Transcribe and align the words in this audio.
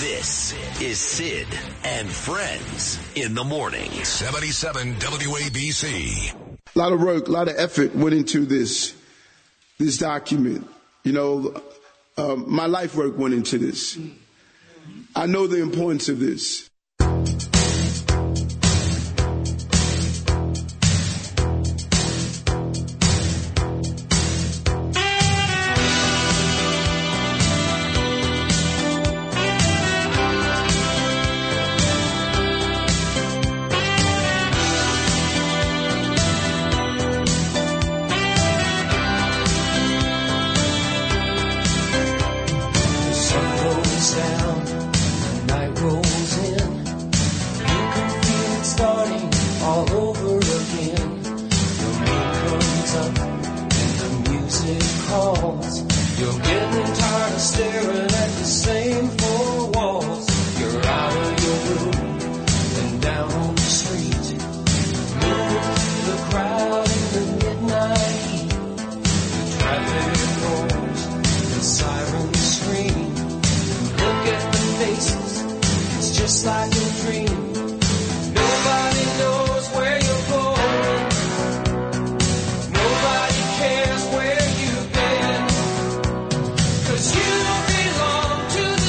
This 0.00 0.54
is 0.80 0.96
Sid 1.00 1.48
and 1.82 2.08
Friends 2.08 3.00
in 3.16 3.34
the 3.34 3.42
morning. 3.42 3.90
77 3.90 4.94
WABC. 4.94 6.34
A 6.76 6.78
lot 6.78 6.92
of 6.92 7.00
work, 7.00 7.26
a 7.26 7.30
lot 7.32 7.48
of 7.48 7.56
effort 7.58 7.96
went 7.96 8.14
into 8.14 8.46
this 8.46 8.94
this 9.78 9.98
document. 9.98 10.70
You 11.02 11.12
know, 11.12 11.62
um, 12.16 12.44
my 12.48 12.66
life 12.66 12.94
work 12.94 13.18
went 13.18 13.34
into 13.34 13.58
this. 13.58 13.98
I 15.16 15.26
know 15.26 15.48
the 15.48 15.60
importance 15.60 16.08
of 16.08 16.20
this. 16.20 16.67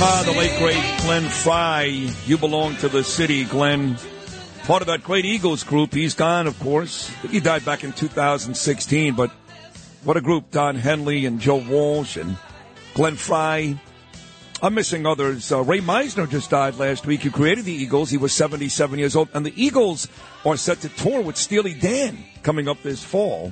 Ah, 0.01 0.23
the 0.25 0.31
late 0.31 0.57
great 0.57 1.01
Glenn 1.01 1.29
Frey. 1.29 2.09
You 2.25 2.37
belong 2.37 2.77
to 2.77 2.87
the 2.87 3.03
city, 3.03 3.43
Glenn. 3.43 3.97
Part 4.63 4.81
of 4.81 4.87
that 4.87 5.03
great 5.03 5.25
Eagles 5.25 5.63
group. 5.65 5.93
He's 5.93 6.13
gone, 6.13 6.47
of 6.47 6.57
course. 6.59 7.09
He 7.29 7.41
died 7.41 7.65
back 7.65 7.83
in 7.83 7.91
2016, 7.91 9.13
but 9.13 9.29
what 10.05 10.15
a 10.15 10.21
group. 10.21 10.51
Don 10.51 10.75
Henley 10.75 11.25
and 11.25 11.41
Joe 11.41 11.57
Walsh 11.57 12.15
and 12.15 12.37
Glenn 12.93 13.17
Frey. 13.17 13.77
I'm 14.61 14.73
missing 14.73 15.05
others. 15.05 15.51
Uh, 15.51 15.63
Ray 15.63 15.81
Meisner 15.81 16.29
just 16.29 16.49
died 16.49 16.75
last 16.75 17.05
week. 17.05 17.21
He 17.21 17.29
created 17.29 17.65
the 17.65 17.73
Eagles. 17.73 18.09
He 18.09 18.17
was 18.17 18.31
77 18.33 18.99
years 18.99 19.17
old. 19.17 19.27
And 19.33 19.45
the 19.45 19.61
Eagles 19.61 20.07
are 20.45 20.55
set 20.55 20.79
to 20.81 20.89
tour 20.89 21.21
with 21.21 21.35
Steely 21.35 21.73
Dan 21.73 22.23
coming 22.43 22.69
up 22.69 22.81
this 22.83 23.03
fall. 23.03 23.51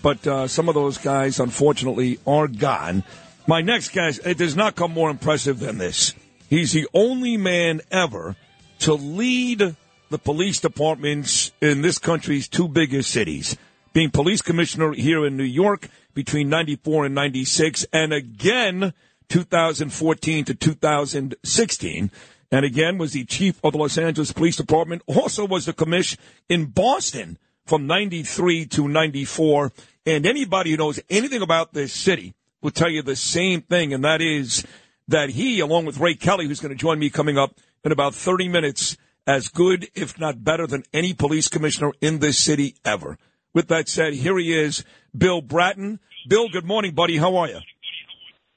But 0.00 0.24
uh, 0.28 0.46
some 0.46 0.68
of 0.68 0.76
those 0.76 0.98
guys, 0.98 1.40
unfortunately, 1.40 2.20
are 2.24 2.46
gone. 2.46 3.02
My 3.46 3.60
next 3.60 3.88
guy, 3.88 4.12
it 4.24 4.38
does 4.38 4.54
not 4.54 4.76
come 4.76 4.92
more 4.92 5.10
impressive 5.10 5.58
than 5.58 5.78
this. 5.78 6.14
He's 6.48 6.72
the 6.72 6.88
only 6.94 7.36
man 7.36 7.80
ever 7.90 8.36
to 8.80 8.94
lead 8.94 9.74
the 10.10 10.18
police 10.18 10.60
departments 10.60 11.50
in 11.60 11.82
this 11.82 11.98
country's 11.98 12.46
two 12.46 12.68
biggest 12.68 13.10
cities, 13.10 13.56
being 13.92 14.10
police 14.10 14.42
commissioner 14.42 14.92
here 14.92 15.26
in 15.26 15.36
New 15.36 15.42
York 15.42 15.88
between 16.14 16.50
94 16.50 17.06
and 17.06 17.14
96, 17.14 17.86
and 17.92 18.12
again 18.12 18.92
2014 19.28 20.44
to 20.44 20.54
2016. 20.54 22.10
And 22.52 22.64
again 22.64 22.98
was 22.98 23.12
the 23.12 23.24
chief 23.24 23.58
of 23.64 23.72
the 23.72 23.78
Los 23.78 23.98
Angeles 23.98 24.30
Police 24.30 24.56
Department, 24.56 25.02
also 25.06 25.46
was 25.46 25.66
the 25.66 25.72
commish 25.72 26.16
in 26.48 26.66
Boston 26.66 27.38
from 27.66 27.86
93 27.86 28.66
to 28.66 28.86
94. 28.86 29.72
And 30.04 30.26
anybody 30.26 30.72
who 30.72 30.76
knows 30.76 31.00
anything 31.08 31.42
about 31.42 31.72
this 31.72 31.92
city 31.92 32.34
will 32.62 32.70
tell 32.70 32.88
you 32.88 33.02
the 33.02 33.16
same 33.16 33.60
thing, 33.60 33.92
and 33.92 34.04
that 34.04 34.22
is 34.22 34.64
that 35.08 35.30
he, 35.30 35.60
along 35.60 35.84
with 35.84 35.98
Ray 35.98 36.14
Kelly, 36.14 36.46
who's 36.46 36.60
going 36.60 36.74
to 36.74 36.80
join 36.80 36.98
me 36.98 37.10
coming 37.10 37.36
up 37.36 37.58
in 37.84 37.92
about 37.92 38.14
30 38.14 38.48
minutes, 38.48 38.96
as 39.26 39.48
good, 39.48 39.88
if 39.94 40.18
not 40.18 40.42
better, 40.44 40.66
than 40.66 40.84
any 40.92 41.12
police 41.12 41.48
commissioner 41.48 41.92
in 42.00 42.20
this 42.20 42.38
city 42.38 42.76
ever. 42.84 43.18
With 43.52 43.68
that 43.68 43.88
said, 43.88 44.14
here 44.14 44.38
he 44.38 44.52
is, 44.52 44.84
Bill 45.16 45.42
Bratton. 45.42 46.00
Bill, 46.28 46.48
good 46.48 46.64
morning, 46.64 46.94
buddy. 46.94 47.18
How 47.18 47.36
are 47.36 47.48
you? 47.48 47.60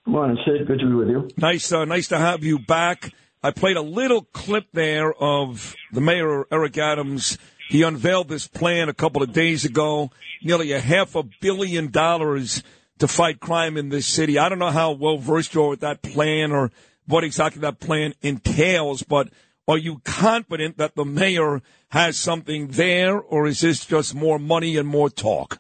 Good 0.06 0.12
morning, 0.12 0.38
Sid. 0.46 0.68
Good 0.68 0.80
to 0.80 0.86
be 0.86 0.94
with 0.94 1.10
you. 1.10 1.28
Nice, 1.38 1.72
uh, 1.72 1.84
nice 1.86 2.08
to 2.10 2.18
have 2.18 2.44
you 2.44 2.60
back. 2.60 3.12
I 3.44 3.52
played 3.52 3.76
a 3.76 3.82
little 3.82 4.22
clip 4.22 4.68
there 4.72 5.14
of 5.14 5.76
the 5.92 6.02
mayor, 6.02 6.46
Eric 6.52 6.78
Adams. 6.78 7.38
He 7.70 7.82
unveiled 7.82 8.30
this 8.30 8.48
plan 8.48 8.88
a 8.88 8.94
couple 8.94 9.24
of 9.24 9.34
days 9.34 9.66
ago, 9.66 10.12
nearly 10.44 10.72
a 10.72 10.80
half 10.80 11.16
a 11.16 11.24
billion 11.42 11.90
dollars 11.90 12.64
to 13.00 13.08
fight 13.08 13.40
crime 13.40 13.78
in 13.78 13.90
this 13.90 14.08
city. 14.08 14.38
I 14.38 14.50
don't 14.50 14.60
know 14.60 14.72
how 14.72 14.92
well 14.92 15.18
versed 15.18 15.54
you 15.54 15.64
are 15.64 15.70
with 15.70 15.82
that 15.82 16.02
plan 16.02 16.52
or 16.52 16.72
what 17.08 17.24
exactly 17.24 17.62
that 17.62 17.80
plan 17.80 18.14
entails, 18.22 19.04
but 19.04 19.30
are 19.68 19.78
you 19.78 20.00
confident 20.04 20.78
that 20.78 20.96
the 20.96 21.06
mayor 21.06 21.62
has 21.90 22.18
something 22.18 22.68
there, 22.68 23.20
or 23.20 23.48
is 23.48 23.62
this 23.62 23.86
just 23.86 24.14
more 24.14 24.38
money 24.38 24.78
and 24.78 24.88
more 24.88 25.10
talk? 25.10 25.60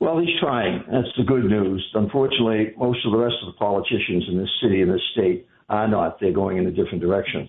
Well, 0.00 0.18
he's 0.18 0.38
trying. 0.40 0.84
That's 0.90 1.08
the 1.16 1.24
good 1.24 1.44
news. 1.44 1.84
Unfortunately, 1.94 2.74
most 2.76 3.04
of 3.06 3.12
the 3.12 3.18
rest 3.18 3.36
of 3.42 3.52
the 3.52 3.58
politicians 3.58 4.24
in 4.28 4.38
this 4.38 4.50
city 4.62 4.82
and 4.82 4.90
this 4.90 5.00
state 5.12 5.46
are 5.68 5.88
not. 5.88 6.20
They're 6.20 6.32
going 6.32 6.58
in 6.58 6.66
a 6.66 6.70
different 6.70 7.00
direction. 7.00 7.48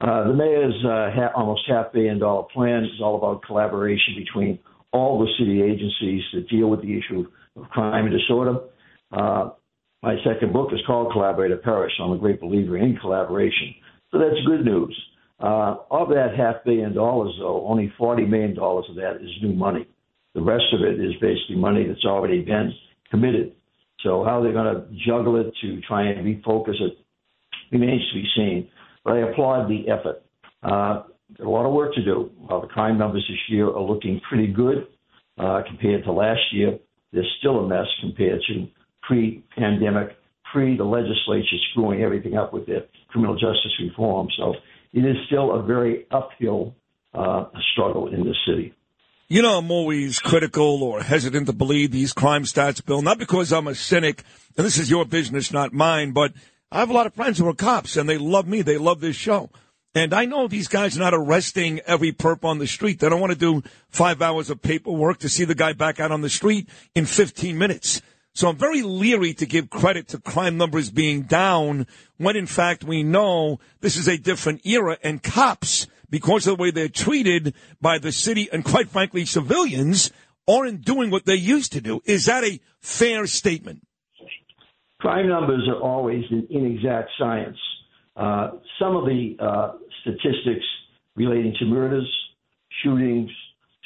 Uh, 0.00 0.26
the 0.28 0.34
mayor's 0.34 0.74
uh, 0.84 1.10
ha- 1.14 1.32
almost 1.36 1.62
half 1.68 1.92
billion 1.92 2.18
dollar 2.18 2.42
plan 2.52 2.84
is 2.84 3.00
all 3.00 3.16
about 3.16 3.42
collaboration 3.42 4.14
between 4.16 4.58
all 4.92 5.18
the 5.18 5.28
city 5.38 5.62
agencies 5.62 6.22
that 6.32 6.48
deal 6.48 6.68
with 6.68 6.82
the 6.82 6.98
issue 6.98 7.26
of 7.56 7.68
crime 7.70 8.06
and 8.06 8.18
disorder. 8.18 8.58
Uh, 9.12 9.50
my 10.02 10.16
second 10.24 10.52
book 10.52 10.70
is 10.72 10.80
called 10.86 11.12
Collaborate 11.12 11.50
or 11.50 11.56
Perish. 11.58 11.92
I'm 12.02 12.12
a 12.12 12.18
great 12.18 12.40
believer 12.40 12.76
in 12.76 12.96
collaboration. 12.96 13.74
So 14.10 14.18
that's 14.18 14.40
good 14.46 14.64
news. 14.64 14.96
Uh, 15.40 15.76
of 15.90 16.08
that 16.08 16.34
half 16.36 16.56
billion 16.64 16.94
dollars, 16.94 17.34
though, 17.38 17.66
only 17.66 17.92
$40 17.98 18.28
million 18.28 18.56
of 18.58 18.94
that 18.96 19.16
is 19.20 19.30
new 19.42 19.52
money. 19.52 19.86
The 20.34 20.42
rest 20.42 20.64
of 20.72 20.80
it 20.82 21.00
is 21.00 21.12
basically 21.20 21.56
money 21.56 21.86
that's 21.86 22.04
already 22.04 22.42
been 22.42 22.72
committed. 23.10 23.54
So 24.02 24.24
how 24.24 24.42
they're 24.42 24.52
going 24.52 24.74
to 24.74 24.86
juggle 25.06 25.40
it 25.40 25.52
to 25.62 25.80
try 25.82 26.08
and 26.08 26.24
refocus 26.24 26.80
it 26.80 26.98
remains 27.72 28.02
to 28.10 28.14
be 28.14 28.26
seen. 28.36 28.68
But 29.04 29.14
I 29.14 29.30
applaud 29.30 29.68
the 29.68 29.90
effort. 29.90 30.22
Uh, 30.62 31.04
a 31.40 31.48
lot 31.48 31.66
of 31.66 31.72
work 31.72 31.94
to 31.94 32.04
do. 32.04 32.30
While 32.36 32.60
the 32.60 32.66
crime 32.68 32.98
numbers 32.98 33.24
this 33.28 33.38
year 33.48 33.68
are 33.68 33.80
looking 33.80 34.20
pretty 34.28 34.48
good 34.48 34.86
uh, 35.38 35.62
compared 35.66 36.04
to 36.04 36.12
last 36.12 36.40
year, 36.52 36.78
they're 37.14 37.24
still 37.38 37.60
a 37.60 37.68
mess 37.68 37.86
compared 38.00 38.40
to 38.48 38.66
pre-pandemic, 39.02 40.16
pre 40.52 40.76
the 40.76 40.84
legislature 40.84 41.56
screwing 41.70 42.02
everything 42.02 42.36
up 42.36 42.52
with 42.52 42.66
their 42.66 42.84
criminal 43.08 43.34
justice 43.34 43.72
reform. 43.80 44.28
So 44.36 44.54
it 44.92 45.00
is 45.00 45.16
still 45.26 45.52
a 45.52 45.62
very 45.62 46.06
uphill 46.10 46.74
uh, 47.14 47.46
struggle 47.72 48.12
in 48.12 48.24
this 48.24 48.36
city. 48.46 48.74
You 49.28 49.42
know, 49.42 49.58
I'm 49.58 49.70
always 49.70 50.18
critical 50.18 50.82
or 50.82 51.02
hesitant 51.02 51.46
to 51.46 51.52
believe 51.52 51.90
these 51.90 52.12
crime 52.12 52.44
stats, 52.44 52.84
Bill, 52.84 53.00
not 53.00 53.18
because 53.18 53.52
I'm 53.52 53.66
a 53.66 53.74
cynic, 53.74 54.22
and 54.56 54.66
this 54.66 54.78
is 54.78 54.90
your 54.90 55.06
business, 55.06 55.50
not 55.50 55.72
mine, 55.72 56.12
but 56.12 56.32
I 56.70 56.80
have 56.80 56.90
a 56.90 56.92
lot 56.92 57.06
of 57.06 57.14
friends 57.14 57.38
who 57.38 57.48
are 57.48 57.54
cops, 57.54 57.96
and 57.96 58.08
they 58.08 58.18
love 58.18 58.46
me. 58.46 58.60
They 58.60 58.76
love 58.76 59.00
this 59.00 59.16
show. 59.16 59.50
And 59.94 60.12
I 60.12 60.24
know 60.24 60.48
these 60.48 60.68
guys 60.68 60.96
are 60.96 61.00
not 61.00 61.14
arresting 61.14 61.80
every 61.86 62.12
perp 62.12 62.44
on 62.44 62.58
the 62.58 62.66
street. 62.66 62.98
They 62.98 63.08
don't 63.08 63.20
want 63.20 63.32
to 63.32 63.38
do 63.38 63.62
five 63.88 64.20
hours 64.20 64.50
of 64.50 64.60
paperwork 64.60 65.18
to 65.18 65.28
see 65.28 65.44
the 65.44 65.54
guy 65.54 65.72
back 65.72 66.00
out 66.00 66.10
on 66.10 66.20
the 66.20 66.28
street 66.28 66.68
in 66.94 67.06
15 67.06 67.56
minutes. 67.56 68.02
So 68.34 68.48
I'm 68.48 68.56
very 68.56 68.82
leery 68.82 69.32
to 69.34 69.46
give 69.46 69.70
credit 69.70 70.08
to 70.08 70.18
crime 70.18 70.56
numbers 70.56 70.90
being 70.90 71.22
down 71.22 71.86
when 72.16 72.34
in 72.34 72.46
fact 72.46 72.82
we 72.82 73.04
know 73.04 73.60
this 73.80 73.96
is 73.96 74.08
a 74.08 74.18
different 74.18 74.66
era 74.66 74.98
and 75.04 75.22
cops, 75.22 75.86
because 76.14 76.46
of 76.46 76.56
the 76.56 76.62
way 76.62 76.70
they're 76.70 76.88
treated 76.88 77.54
by 77.80 77.98
the 77.98 78.12
city 78.12 78.48
and 78.52 78.64
quite 78.64 78.88
frankly 78.88 79.24
civilians, 79.24 80.12
aren't 80.46 80.84
doing 80.84 81.10
what 81.10 81.24
they 81.24 81.34
used 81.34 81.72
to 81.72 81.80
do. 81.80 82.00
Is 82.04 82.26
that 82.26 82.44
a 82.44 82.60
fair 82.80 83.26
statement? 83.26 83.84
Crime 85.00 85.28
numbers 85.28 85.68
are 85.68 85.80
always 85.80 86.24
an 86.30 86.46
inexact 86.50 87.10
science. 87.18 87.58
Uh, 88.16 88.50
some 88.78 88.94
of 88.94 89.06
the 89.06 89.36
uh, 89.40 89.72
statistics 90.04 90.64
relating 91.16 91.54
to 91.58 91.64
murders, 91.64 92.08
shootings, 92.82 93.30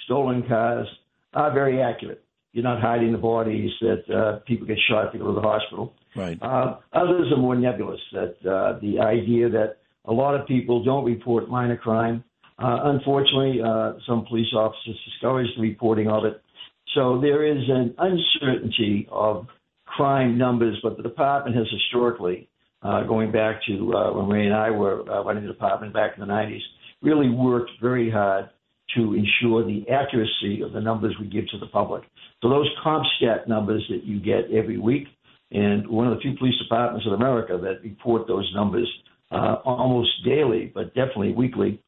stolen 0.05 0.43
cars 0.49 0.87
are 1.35 1.53
very 1.53 1.81
accurate. 1.81 2.25
You're 2.53 2.65
not 2.65 2.81
hiding 2.81 3.13
the 3.13 3.19
bodies 3.19 3.71
that 3.83 4.11
uh, 4.11 4.39
people 4.47 4.67
get 4.67 4.79
shot 4.89 5.13
to 5.13 5.19
go 5.19 5.27
to 5.27 5.33
the 5.35 5.41
hospital. 5.41 5.95
Right. 6.17 6.39
Uh, 6.43 6.79
others 6.93 7.31
are 7.31 7.37
more 7.37 7.55
nebulous. 7.55 8.01
That 8.13 8.37
uh, 8.45 8.79
the 8.81 9.01
idea 9.01 9.49
that 9.51 9.77
a 10.07 10.13
lot 10.13 10.35
of 10.35 10.47
people 10.47 10.83
don't 10.83 11.05
report 11.05 11.49
minor 11.49 11.77
crime. 11.77 12.25
Uh, 12.59 12.81
unfortunately, 12.85 13.61
uh, 13.65 13.93
some 14.09 14.25
police 14.27 14.53
officers 14.55 14.97
discourage 15.05 15.49
the 15.57 15.63
reporting 15.63 16.09
of 16.09 16.25
it. 16.25 16.43
So 16.95 17.21
there 17.21 17.45
is 17.45 17.63
an 17.69 17.95
uncertainty 17.99 19.07
of 19.13 19.47
crime 19.85 20.39
numbers, 20.39 20.79
but 20.83 20.97
the 20.97 21.03
department 21.03 21.55
has 21.57 21.67
historically, 21.71 22.49
uh, 22.83 23.03
going 23.05 23.33
back 23.33 23.61
to 23.67 23.95
uh, 23.95 24.13
when 24.13 24.29
Ray 24.29 24.47
and 24.47 24.55
I 24.55 24.71
were 24.71 25.09
uh, 25.11 25.25
running 25.25 25.45
the 25.45 25.53
department 25.53 25.93
back 25.93 26.13
in 26.17 26.21
the 26.21 26.33
90s, 26.33 26.61
really 27.03 27.29
worked 27.29 27.71
very 27.81 28.11
hard 28.11 28.51
to 28.97 29.15
ensure 29.15 29.65
the 29.65 29.85
accuracy 29.91 30.63
of 30.63 30.73
the 30.73 30.81
numbers 30.81 31.15
we 31.21 31.27
give 31.27 31.47
to 31.49 31.59
the 31.59 31.67
public. 31.67 32.05
So 32.43 32.49
those 32.49 32.69
CompStat 32.85 33.47
numbers 33.47 33.85
that 33.91 34.05
you 34.05 34.21
get 34.21 34.51
every 34.53 34.79
week, 34.79 35.09
and 35.51 35.87
one 35.89 36.07
of 36.07 36.15
the 36.15 36.21
few 36.21 36.37
police 36.39 36.55
departments 36.63 37.07
in 37.07 37.13
America 37.13 37.59
that 37.61 37.83
report 37.83 38.27
those 38.27 38.51
numbers 38.55 38.89
uh, 39.31 39.57
almost 39.65 40.11
daily, 40.25 40.71
but 40.75 40.95
definitely 40.95 41.33
weekly, 41.33 41.83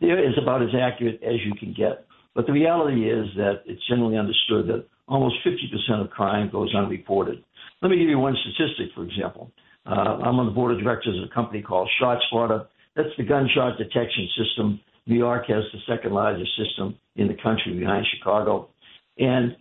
there 0.00 0.24
is 0.24 0.34
about 0.40 0.62
as 0.62 0.70
accurate 0.78 1.20
as 1.22 1.36
you 1.44 1.54
can 1.58 1.74
get. 1.76 2.06
But 2.34 2.46
the 2.46 2.52
reality 2.52 3.08
is 3.08 3.26
that 3.36 3.62
it's 3.66 3.86
generally 3.88 4.18
understood 4.18 4.66
that 4.68 4.86
almost 5.08 5.36
50% 5.46 6.04
of 6.04 6.10
crime 6.10 6.50
goes 6.50 6.74
unreported. 6.74 7.44
Let 7.82 7.90
me 7.90 7.98
give 7.98 8.08
you 8.08 8.18
one 8.18 8.36
statistic, 8.42 8.94
for 8.94 9.04
example. 9.04 9.52
Uh, 9.86 10.18
I'm 10.24 10.38
on 10.38 10.46
the 10.46 10.52
board 10.52 10.72
of 10.72 10.82
directors 10.82 11.16
of 11.18 11.30
a 11.30 11.34
company 11.34 11.62
called 11.62 11.90
ShotSpotter. 12.00 12.66
That's 12.96 13.10
the 13.18 13.24
gunshot 13.24 13.76
detection 13.78 14.28
system. 14.38 14.80
New 15.06 15.16
York 15.16 15.46
has 15.48 15.64
the 15.72 15.80
second 15.86 16.12
largest 16.12 16.50
system 16.56 16.96
in 17.16 17.28
the 17.28 17.36
country 17.42 17.78
behind 17.78 18.06
Chicago. 18.16 18.70
And 19.18 19.56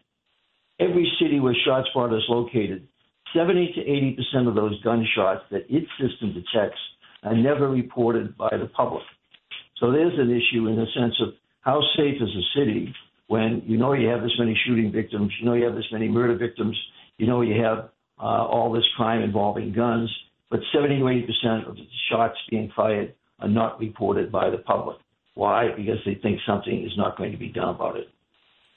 every 0.80 1.12
city 1.20 1.40
where 1.40 1.56
ShotSpotter 1.68 2.18
is 2.18 2.24
located, 2.30 2.88
70 3.36 3.74
to 3.76 3.82
80 3.82 4.18
percent 4.18 4.48
of 4.48 4.56
those 4.56 4.82
gunshots 4.84 5.42
that 5.52 5.66
its 5.70 5.88
system 6.00 6.34
detects 6.34 6.80
are 7.24 7.36
never 7.36 7.70
reported 7.70 8.38
by 8.38 8.50
the 8.52 8.70
public. 8.76 9.04
So 9.80 9.92
there's 9.92 10.18
an 10.18 10.30
issue 10.30 10.68
in 10.68 10.76
the 10.76 10.86
sense 10.96 11.16
of 11.22 11.34
how 11.62 11.82
safe 11.98 12.22
is 12.22 12.30
a 12.30 12.60
city 12.60 12.94
when 13.28 13.64
you 13.66 13.78
know 13.78 13.94
you 13.94 14.08
have 14.10 14.22
this 14.22 14.34
many 14.38 14.58
shooting 14.66 14.92
victims, 14.92 15.32
you 15.40 15.46
know 15.46 15.54
you 15.54 15.66
have 15.66 15.76
this 15.76 15.92
many 15.92 16.08
murder 16.08 16.36
victims, 16.36 16.78
you 17.18 17.26
know 17.26 17.42
you 17.42 17.62
have 17.64 17.90
uh, 18.20 18.46
all 18.46 18.72
this 18.72 18.84
crime 18.96 19.22
involving 19.22 19.74
guns, 19.74 20.10
but 20.50 20.60
70 20.74 21.00
to 21.00 21.08
80 21.08 21.22
percent 21.22 21.68
of 21.68 21.76
the 21.76 21.88
shots 22.10 22.38
being 22.50 22.72
fired 22.76 23.14
are 23.40 23.50
not 23.50 23.80
reported 23.80 24.32
by 24.32 24.50
the 24.50 24.58
public. 24.58 24.98
Why? 25.36 25.70
Because 25.76 25.98
they 26.06 26.16
think 26.16 26.40
something 26.46 26.84
is 26.86 26.96
not 26.98 27.18
going 27.18 27.32
to 27.32 27.38
be 27.38 27.50
done 27.50 27.70
about 27.70 27.98
it. 27.98 28.08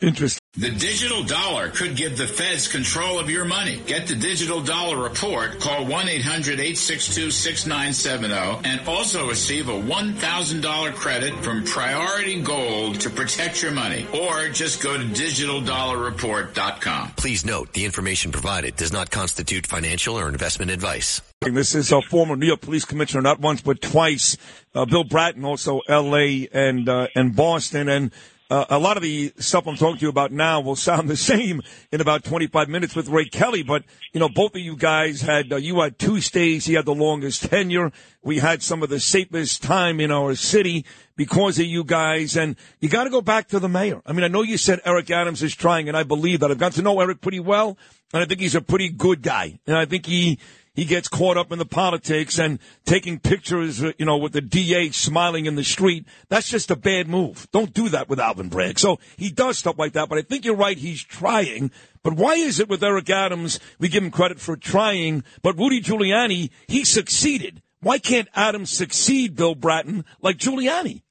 Interesting. 0.01 0.41
The 0.59 0.71
digital 0.71 1.23
dollar 1.23 1.69
could 1.71 1.97
give 1.97 2.19
the 2.19 2.27
feds 2.27 2.69
control 2.69 3.19
of 3.19 3.31
your 3.31 3.47
money. 3.47 3.81
Get 3.87 4.07
the 4.07 4.15
digital 4.15 4.61
dollar 4.61 5.03
report. 5.03 5.59
Call 5.59 5.87
1-800-862-6970 5.87 8.67
and 8.67 8.87
also 8.87 9.27
receive 9.27 9.71
a 9.71 9.73
$1,000 9.73 10.95
credit 10.95 11.33
from 11.43 11.65
Priority 11.65 12.43
Gold 12.43 13.01
to 13.01 13.09
protect 13.09 13.63
your 13.63 13.73
money. 13.73 14.07
Or 14.13 14.51
just 14.51 14.83
go 14.83 14.99
to 14.99 15.05
digitaldollarreport.com. 15.05 17.13
Please 17.17 17.47
note 17.47 17.73
the 17.73 17.87
information 17.87 18.33
provided 18.33 18.77
does 18.77 18.93
not 18.93 19.11
constitute 19.11 19.67
financial 19.67 20.19
or 20.19 20.29
investment 20.29 20.71
advice. 20.71 21.23
This 21.41 21.75
is 21.75 21.91
a 21.93 22.03
former 22.03 22.37
New 22.37 22.47
York 22.47 22.61
Police 22.61 22.85
Commissioner, 22.85 23.23
not 23.23 23.41
once 23.41 23.63
but 23.63 23.81
twice. 23.81 24.37
Uh, 24.75 24.85
Bill 24.85 25.05
Bratton, 25.05 25.43
also 25.45 25.81
L.A. 25.89 26.49
and 26.53 26.89
uh, 26.89 27.07
and 27.15 27.37
Boston, 27.37 27.89
and 27.89 28.11
uh, 28.49 28.65
a 28.71 28.79
lot 28.79 28.97
of 28.97 29.03
the 29.03 29.33
stuff 29.39 29.67
I'm 29.67 29.77
talking 29.77 29.99
to 29.99 30.03
you 30.03 30.09
about 30.09 30.31
now 30.31 30.61
will 30.61 30.77
sound 30.77 31.09
the 31.09 31.17
same 31.17 31.63
in 31.91 32.01
about 32.01 32.25
25 32.25 32.69
minutes 32.69 32.95
with 32.95 33.09
Ray 33.09 33.27
Kelly. 33.27 33.63
But 33.63 33.85
you 34.13 34.21
know, 34.21 34.29
both 34.29 34.55
of 34.55 34.61
you 34.61 34.77
guys 34.77 35.21
had 35.21 35.53
uh, 35.53 35.57
you 35.57 35.81
had 35.81 35.99
two 35.99 36.21
stays. 36.21 36.67
He 36.67 36.75
had 36.75 36.85
the 36.85 36.95
longest 36.95 37.45
tenure. 37.51 37.93
We 38.23 38.39
had 38.39 38.63
some 38.63 38.83
of 38.83 38.89
the 38.89 39.01
safest 39.01 39.63
time 39.63 40.01
in 40.01 40.11
our 40.11 40.35
city 40.35 40.85
because 41.17 41.59
of 41.59 41.67
you 41.67 41.85
guys. 41.85 42.37
And 42.37 42.57
you 42.81 42.89
got 42.89 43.05
to 43.05 43.11
go 43.11 43.21
back 43.21 43.49
to 43.49 43.59
the 43.59 43.69
mayor. 43.69 44.03
I 44.07 44.13
mean, 44.13 44.25
I 44.25 44.29
know 44.29 44.43
you 44.43 44.59
said 44.59 44.81
Eric 44.85 45.11
Adams 45.11 45.43
is 45.43 45.55
trying, 45.55 45.89
and 45.89 45.97
I 45.97 46.03
believe 46.03 46.41
that. 46.41 46.51
I've 46.51 46.59
got 46.59 46.73
to 46.73 46.83
know 46.83 47.01
Eric 47.01 47.21
pretty 47.21 47.41
well, 47.41 47.77
and 48.13 48.23
I 48.23 48.27
think 48.27 48.41
he's 48.41 48.55
a 48.55 48.61
pretty 48.61 48.89
good 48.89 49.23
guy. 49.23 49.59
And 49.67 49.77
I 49.77 49.87
think 49.87 50.07
he 50.07 50.39
he 50.77 50.85
gets 50.85 51.09
caught 51.09 51.39
up 51.39 51.51
in 51.51 51.59
the 51.59 51.67
politics 51.67 52.39
and 52.39 52.61
taking 52.85 53.19
pictures, 53.19 53.83
uh, 53.83 53.93
you 53.99 54.05
know, 54.05 54.19
with 54.19 54.33
the 54.33 54.43
DA 54.43 54.91
smiling 54.91 55.47
in 55.47 55.57
the 55.57 55.65
street. 55.65 56.07
That's 56.29 56.49
just 56.49 56.71
a 56.71 56.77
bad 56.77 57.09
move. 57.09 57.49
Don't 57.51 57.73
do 57.73 57.89
that 57.89 58.09
with 58.09 58.21
Alvin 58.21 58.51
Bragg. 58.51 58.79
So 58.79 58.99
he 59.17 59.31
does 59.31 59.59
stuff 59.59 59.79
like 59.79 59.95
that, 59.95 60.11
but 60.11 60.19
I 60.19 60.23
think 60.23 60.45
you're 60.45 60.55
right. 60.55 60.77
He's 60.77 61.03
trying. 61.03 61.71
But 62.03 62.13
why 62.13 62.35
is 62.35 62.61
it 62.61 62.69
with 62.69 62.85
Eric 62.85 63.09
Adams, 63.09 63.59
we 63.81 63.89
give 63.89 64.05
him 64.05 64.11
credit 64.11 64.39
for 64.39 64.57
trying, 64.57 65.25
but 65.43 65.57
Rudy 65.57 65.81
Giuliani, 65.81 66.51
he 66.69 66.85
succeeded. 66.85 67.63
Why 67.81 67.99
can't 67.99 68.29
Adams 68.35 68.71
succeed, 68.71 69.35
Bill 69.35 69.55
Bratton, 69.55 70.05
like 70.21 70.37
Giuliani? 70.37 71.03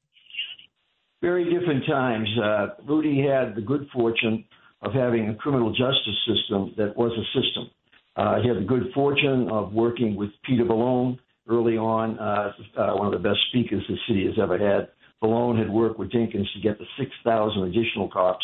Very 1.21 1.45
different 1.45 1.85
times. 1.87 2.27
Uh, 2.41 2.67
Rudy 2.87 3.25
had 3.27 3.55
the 3.55 3.61
good 3.61 3.87
fortune 3.91 4.45
of 4.83 4.93
having 4.93 5.29
a 5.29 5.35
criminal 5.35 5.71
justice 5.71 6.19
system 6.27 6.73
that 6.77 6.95
was 6.95 7.11
a 7.13 7.25
system. 7.39 7.71
Uh, 8.15 8.41
he 8.41 8.47
had 8.47 8.57
the 8.57 8.65
good 8.65 8.91
fortune 8.93 9.49
of 9.51 9.73
working 9.73 10.15
with 10.15 10.29
Peter 10.43 10.63
Vallone 10.63 11.19
early 11.49 11.77
on, 11.77 12.17
uh, 12.17 12.51
uh, 12.77 12.95
one 12.95 13.07
of 13.07 13.13
the 13.13 13.27
best 13.29 13.39
speakers 13.49 13.83
the 13.87 13.97
city 14.07 14.25
has 14.25 14.35
ever 14.41 14.57
had. 14.57 14.87
Vallone 15.21 15.57
had 15.57 15.69
worked 15.69 15.99
with 15.99 16.11
Dinkins 16.11 16.51
to 16.53 16.61
get 16.61 16.77
the 16.77 16.85
6,000 16.97 17.63
additional 17.63 18.09
cops 18.09 18.43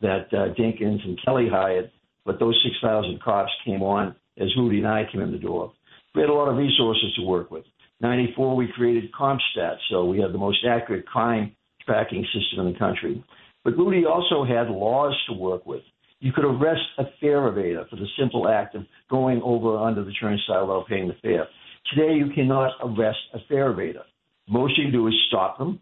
that 0.00 0.26
uh, 0.32 0.54
Dinkins 0.58 1.04
and 1.04 1.18
Kelly 1.24 1.48
hired, 1.50 1.90
but 2.24 2.38
those 2.38 2.58
6,000 2.64 3.20
cops 3.22 3.50
came 3.64 3.82
on 3.82 4.14
as 4.38 4.48
Rudy 4.56 4.78
and 4.78 4.88
I 4.88 5.04
came 5.10 5.20
in 5.20 5.32
the 5.32 5.38
door. 5.38 5.72
We 6.14 6.22
had 6.22 6.30
a 6.30 6.34
lot 6.34 6.48
of 6.48 6.56
resources 6.56 7.14
to 7.16 7.22
work 7.22 7.50
with. 7.50 7.64
94, 8.00 8.56
we 8.56 8.68
created 8.74 9.12
CompStat, 9.12 9.76
so 9.90 10.06
we 10.06 10.18
had 10.18 10.32
the 10.32 10.38
most 10.38 10.64
accurate 10.68 11.06
crime 11.06 11.54
tracking 11.84 12.24
system 12.32 12.66
in 12.66 12.72
the 12.72 12.78
country. 12.78 13.22
But 13.64 13.76
Rudy 13.76 14.04
also 14.06 14.44
had 14.44 14.70
laws 14.70 15.14
to 15.28 15.34
work 15.34 15.66
with. 15.66 15.82
You 16.20 16.32
could 16.32 16.44
arrest 16.44 16.82
a 16.98 17.04
fare 17.20 17.40
evader 17.50 17.88
for 17.88 17.96
the 17.96 18.06
simple 18.18 18.48
act 18.48 18.74
of 18.74 18.84
going 19.10 19.40
over 19.42 19.76
under 19.78 20.04
the 20.04 20.12
turnstile 20.12 20.66
without 20.66 20.86
paying 20.86 21.08
the 21.08 21.16
fare. 21.22 21.48
Today, 21.94 22.14
you 22.14 22.26
cannot 22.34 22.72
arrest 22.82 23.18
a 23.34 23.38
fare 23.48 23.72
evader. 23.72 24.02
Most 24.48 24.76
you 24.76 24.84
can 24.84 24.92
do 24.92 25.06
is 25.06 25.14
stop 25.28 25.58
them, 25.58 25.80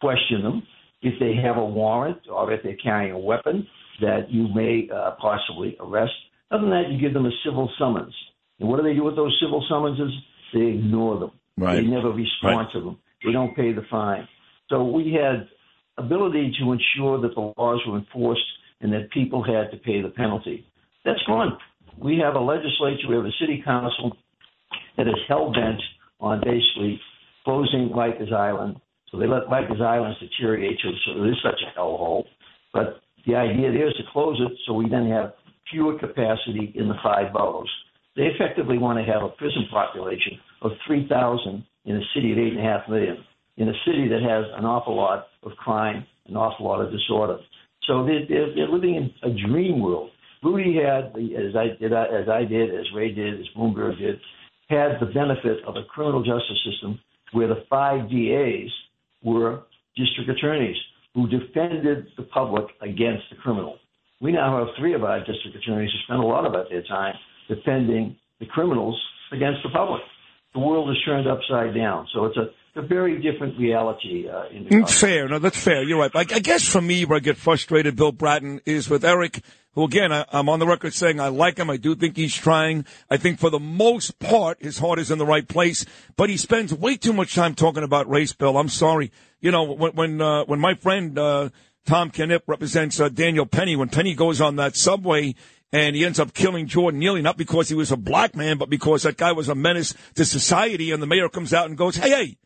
question 0.00 0.42
them. 0.42 0.62
If 1.00 1.14
they 1.18 1.34
have 1.42 1.56
a 1.56 1.64
warrant 1.64 2.18
or 2.30 2.52
if 2.52 2.62
they're 2.62 2.76
carrying 2.76 3.12
a 3.12 3.18
weapon 3.18 3.66
that 4.00 4.30
you 4.30 4.48
may 4.54 4.88
uh, 4.94 5.12
possibly 5.20 5.76
arrest. 5.80 6.12
Other 6.50 6.62
than 6.62 6.70
that, 6.70 6.90
you 6.90 7.00
give 7.00 7.14
them 7.14 7.26
a 7.26 7.30
civil 7.44 7.70
summons. 7.78 8.14
And 8.60 8.68
what 8.68 8.76
do 8.76 8.82
they 8.82 8.94
do 8.94 9.04
with 9.04 9.16
those 9.16 9.36
civil 9.42 9.64
summonses? 9.68 10.12
They 10.52 10.60
ignore 10.60 11.18
them. 11.18 11.30
Right. 11.56 11.76
They 11.76 11.86
never 11.86 12.10
respond 12.10 12.56
Right. 12.56 12.72
to 12.72 12.80
them. 12.80 12.98
They 13.24 13.32
don't 13.32 13.54
pay 13.56 13.72
the 13.72 13.82
fine. 13.90 14.28
So 14.68 14.84
we 14.84 15.12
had 15.12 15.48
ability 15.98 16.54
to 16.60 16.72
ensure 16.72 17.20
that 17.20 17.34
the 17.34 17.52
laws 17.56 17.80
were 17.86 17.98
enforced 17.98 18.42
and 18.82 18.92
that 18.92 19.10
people 19.10 19.42
had 19.42 19.70
to 19.70 19.78
pay 19.78 20.02
the 20.02 20.10
penalty. 20.10 20.66
That's 21.04 21.22
gone. 21.26 21.56
We 21.98 22.18
have 22.18 22.34
a 22.34 22.40
legislature, 22.40 23.08
we 23.08 23.16
have 23.16 23.24
a 23.24 23.38
city 23.40 23.62
council 23.64 24.16
that 24.96 25.06
is 25.06 25.14
hell 25.28 25.52
bent 25.52 25.80
on 26.20 26.40
basically 26.40 27.00
closing 27.44 27.90
Rikers 27.94 28.32
Island. 28.32 28.76
So 29.10 29.18
they 29.18 29.26
let 29.26 29.46
Rikers 29.46 29.80
Island 29.80 30.16
deteriorate 30.20 30.78
so 30.82 31.24
it 31.24 31.28
is 31.28 31.36
such 31.42 31.60
a 31.62 31.78
hellhole. 31.78 32.24
But 32.72 33.00
the 33.26 33.36
idea 33.36 33.70
there 33.70 33.88
is 33.88 33.94
to 33.94 34.02
close 34.12 34.40
it 34.40 34.52
so 34.66 34.72
we 34.72 34.88
then 34.88 35.08
have 35.10 35.34
fewer 35.70 35.98
capacity 35.98 36.72
in 36.74 36.88
the 36.88 36.94
five 37.02 37.32
boroughs. 37.32 37.70
They 38.16 38.24
effectively 38.24 38.78
want 38.78 38.98
to 38.98 39.10
have 39.10 39.22
a 39.22 39.28
prison 39.28 39.66
population 39.70 40.38
of 40.60 40.72
3,000 40.86 41.64
in 41.84 41.96
a 41.96 42.00
city 42.14 42.32
of 42.32 42.38
8.5 42.38 42.88
million, 42.88 43.16
in 43.56 43.68
a 43.68 43.72
city 43.86 44.08
that 44.08 44.22
has 44.22 44.44
an 44.56 44.64
awful 44.64 44.96
lot 44.96 45.26
of 45.42 45.52
crime, 45.52 46.06
an 46.26 46.36
awful 46.36 46.66
lot 46.66 46.80
of 46.80 46.92
disorder. 46.92 47.38
So 47.86 48.04
they're, 48.04 48.26
they're, 48.28 48.54
they're 48.54 48.68
living 48.68 48.94
in 48.94 49.12
a 49.28 49.34
dream 49.48 49.80
world. 49.80 50.10
Rudy 50.42 50.76
had, 50.76 51.14
as 51.16 51.54
I 51.56 51.76
did, 51.80 51.92
as 51.92 52.28
I 52.28 52.44
did, 52.44 52.74
as 52.74 52.86
Ray 52.94 53.12
did, 53.12 53.40
as 53.40 53.46
Bloomberg 53.56 53.98
did, 53.98 54.18
had 54.68 54.98
the 55.00 55.06
benefit 55.06 55.64
of 55.66 55.76
a 55.76 55.84
criminal 55.84 56.22
justice 56.22 56.58
system 56.64 56.98
where 57.32 57.48
the 57.48 57.64
five 57.70 58.10
DAs 58.10 58.70
were 59.22 59.62
district 59.96 60.30
attorneys 60.30 60.76
who 61.14 61.28
defended 61.28 62.06
the 62.16 62.22
public 62.24 62.64
against 62.80 63.24
the 63.30 63.36
criminal. 63.42 63.76
We 64.20 64.32
now 64.32 64.58
have 64.58 64.74
three 64.78 64.94
of 64.94 65.04
our 65.04 65.18
district 65.18 65.56
attorneys 65.56 65.90
who 65.90 65.98
spend 66.04 66.22
a 66.22 66.26
lot 66.26 66.46
of 66.46 66.52
their 66.70 66.82
time 66.84 67.14
defending 67.48 68.16
the 68.40 68.46
criminals 68.46 69.00
against 69.32 69.62
the 69.62 69.70
public. 69.70 70.00
The 70.54 70.60
world 70.60 70.90
is 70.90 70.96
turned 71.04 71.26
upside 71.26 71.74
down. 71.74 72.06
So 72.14 72.24
it's 72.26 72.36
a, 72.36 72.46
a 72.74 72.82
very 72.82 73.20
different 73.20 73.58
reality 73.58 74.28
uh, 74.28 74.44
in 74.50 74.64
the 74.64 74.70
Mm. 74.70 74.90
Fair. 74.90 75.28
No, 75.28 75.38
that's 75.38 75.62
fair. 75.62 75.82
You're 75.82 75.98
right. 75.98 76.10
I, 76.14 76.20
I 76.20 76.40
guess 76.40 76.66
for 76.66 76.80
me, 76.80 77.04
where 77.04 77.16
I 77.16 77.20
get 77.20 77.36
frustrated, 77.36 77.96
Bill 77.96 78.12
Bratton, 78.12 78.60
is 78.64 78.88
with 78.88 79.04
Eric, 79.04 79.42
who 79.74 79.84
again, 79.84 80.12
I, 80.12 80.24
I'm 80.32 80.48
on 80.48 80.58
the 80.58 80.66
record 80.66 80.94
saying 80.94 81.20
I 81.20 81.28
like 81.28 81.58
him. 81.58 81.68
I 81.68 81.76
do 81.76 81.94
think 81.94 82.16
he's 82.16 82.34
trying. 82.34 82.86
I 83.10 83.16
think 83.18 83.38
for 83.38 83.50
the 83.50 83.58
most 83.58 84.18
part, 84.18 84.62
his 84.62 84.78
heart 84.78 84.98
is 84.98 85.10
in 85.10 85.18
the 85.18 85.26
right 85.26 85.46
place, 85.46 85.84
but 86.16 86.30
he 86.30 86.36
spends 86.36 86.72
way 86.72 86.96
too 86.96 87.12
much 87.12 87.34
time 87.34 87.54
talking 87.54 87.82
about 87.82 88.08
race, 88.08 88.32
Bill. 88.32 88.56
I'm 88.56 88.68
sorry. 88.68 89.12
You 89.40 89.50
know, 89.50 89.64
when, 89.64 89.92
when, 89.92 90.20
uh, 90.20 90.44
when 90.44 90.60
my 90.60 90.74
friend, 90.74 91.18
uh, 91.18 91.50
Tom 91.84 92.10
Kenniff 92.10 92.42
represents 92.46 93.00
uh, 93.00 93.08
Daniel 93.08 93.44
Penny, 93.44 93.76
when 93.76 93.88
Penny 93.88 94.14
goes 94.14 94.40
on 94.40 94.56
that 94.56 94.76
subway 94.76 95.34
and 95.72 95.96
he 95.96 96.04
ends 96.04 96.20
up 96.20 96.32
killing 96.32 96.66
Jordan 96.66 97.00
Neely, 97.00 97.22
not 97.22 97.36
because 97.36 97.68
he 97.68 97.74
was 97.74 97.90
a 97.90 97.96
black 97.96 98.36
man, 98.36 98.56
but 98.58 98.70
because 98.70 99.02
that 99.02 99.16
guy 99.16 99.32
was 99.32 99.48
a 99.48 99.54
menace 99.54 99.94
to 100.14 100.24
society. 100.24 100.90
And 100.92 101.02
the 101.02 101.06
mayor 101.06 101.28
comes 101.28 101.52
out 101.52 101.66
and 101.66 101.76
goes, 101.76 101.96
hey, 101.96 102.10
hey, 102.10 102.36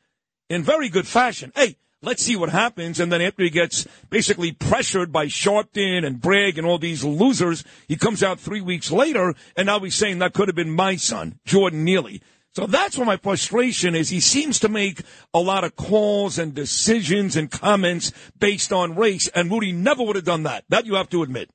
in 0.48 0.62
very 0.62 0.88
good 0.88 1.06
fashion, 1.06 1.52
hey, 1.54 1.76
let's 2.02 2.22
see 2.22 2.36
what 2.36 2.50
happens. 2.50 3.00
And 3.00 3.12
then 3.12 3.20
after 3.20 3.42
he 3.42 3.50
gets 3.50 3.86
basically 4.10 4.52
pressured 4.52 5.12
by 5.12 5.26
Sharpton 5.26 6.04
and 6.06 6.20
Bragg 6.20 6.58
and 6.58 6.66
all 6.66 6.78
these 6.78 7.04
losers, 7.04 7.64
he 7.88 7.96
comes 7.96 8.22
out 8.22 8.40
three 8.40 8.60
weeks 8.60 8.90
later, 8.90 9.34
and 9.56 9.66
now 9.66 9.80
he's 9.80 9.94
saying 9.94 10.18
that 10.18 10.34
could 10.34 10.48
have 10.48 10.54
been 10.54 10.70
my 10.70 10.96
son, 10.96 11.38
Jordan 11.44 11.84
Neely. 11.84 12.22
So 12.54 12.66
that's 12.66 12.96
where 12.96 13.04
my 13.06 13.18
frustration 13.18 13.94
is. 13.94 14.08
He 14.08 14.20
seems 14.20 14.58
to 14.60 14.70
make 14.70 15.02
a 15.34 15.40
lot 15.40 15.62
of 15.62 15.76
calls 15.76 16.38
and 16.38 16.54
decisions 16.54 17.36
and 17.36 17.50
comments 17.50 18.12
based 18.38 18.72
on 18.72 18.96
race, 18.96 19.28
and 19.28 19.50
Rudy 19.50 19.72
never 19.72 20.02
would 20.02 20.16
have 20.16 20.24
done 20.24 20.44
that. 20.44 20.64
That 20.70 20.86
you 20.86 20.94
have 20.94 21.10
to 21.10 21.22
admit. 21.22 21.50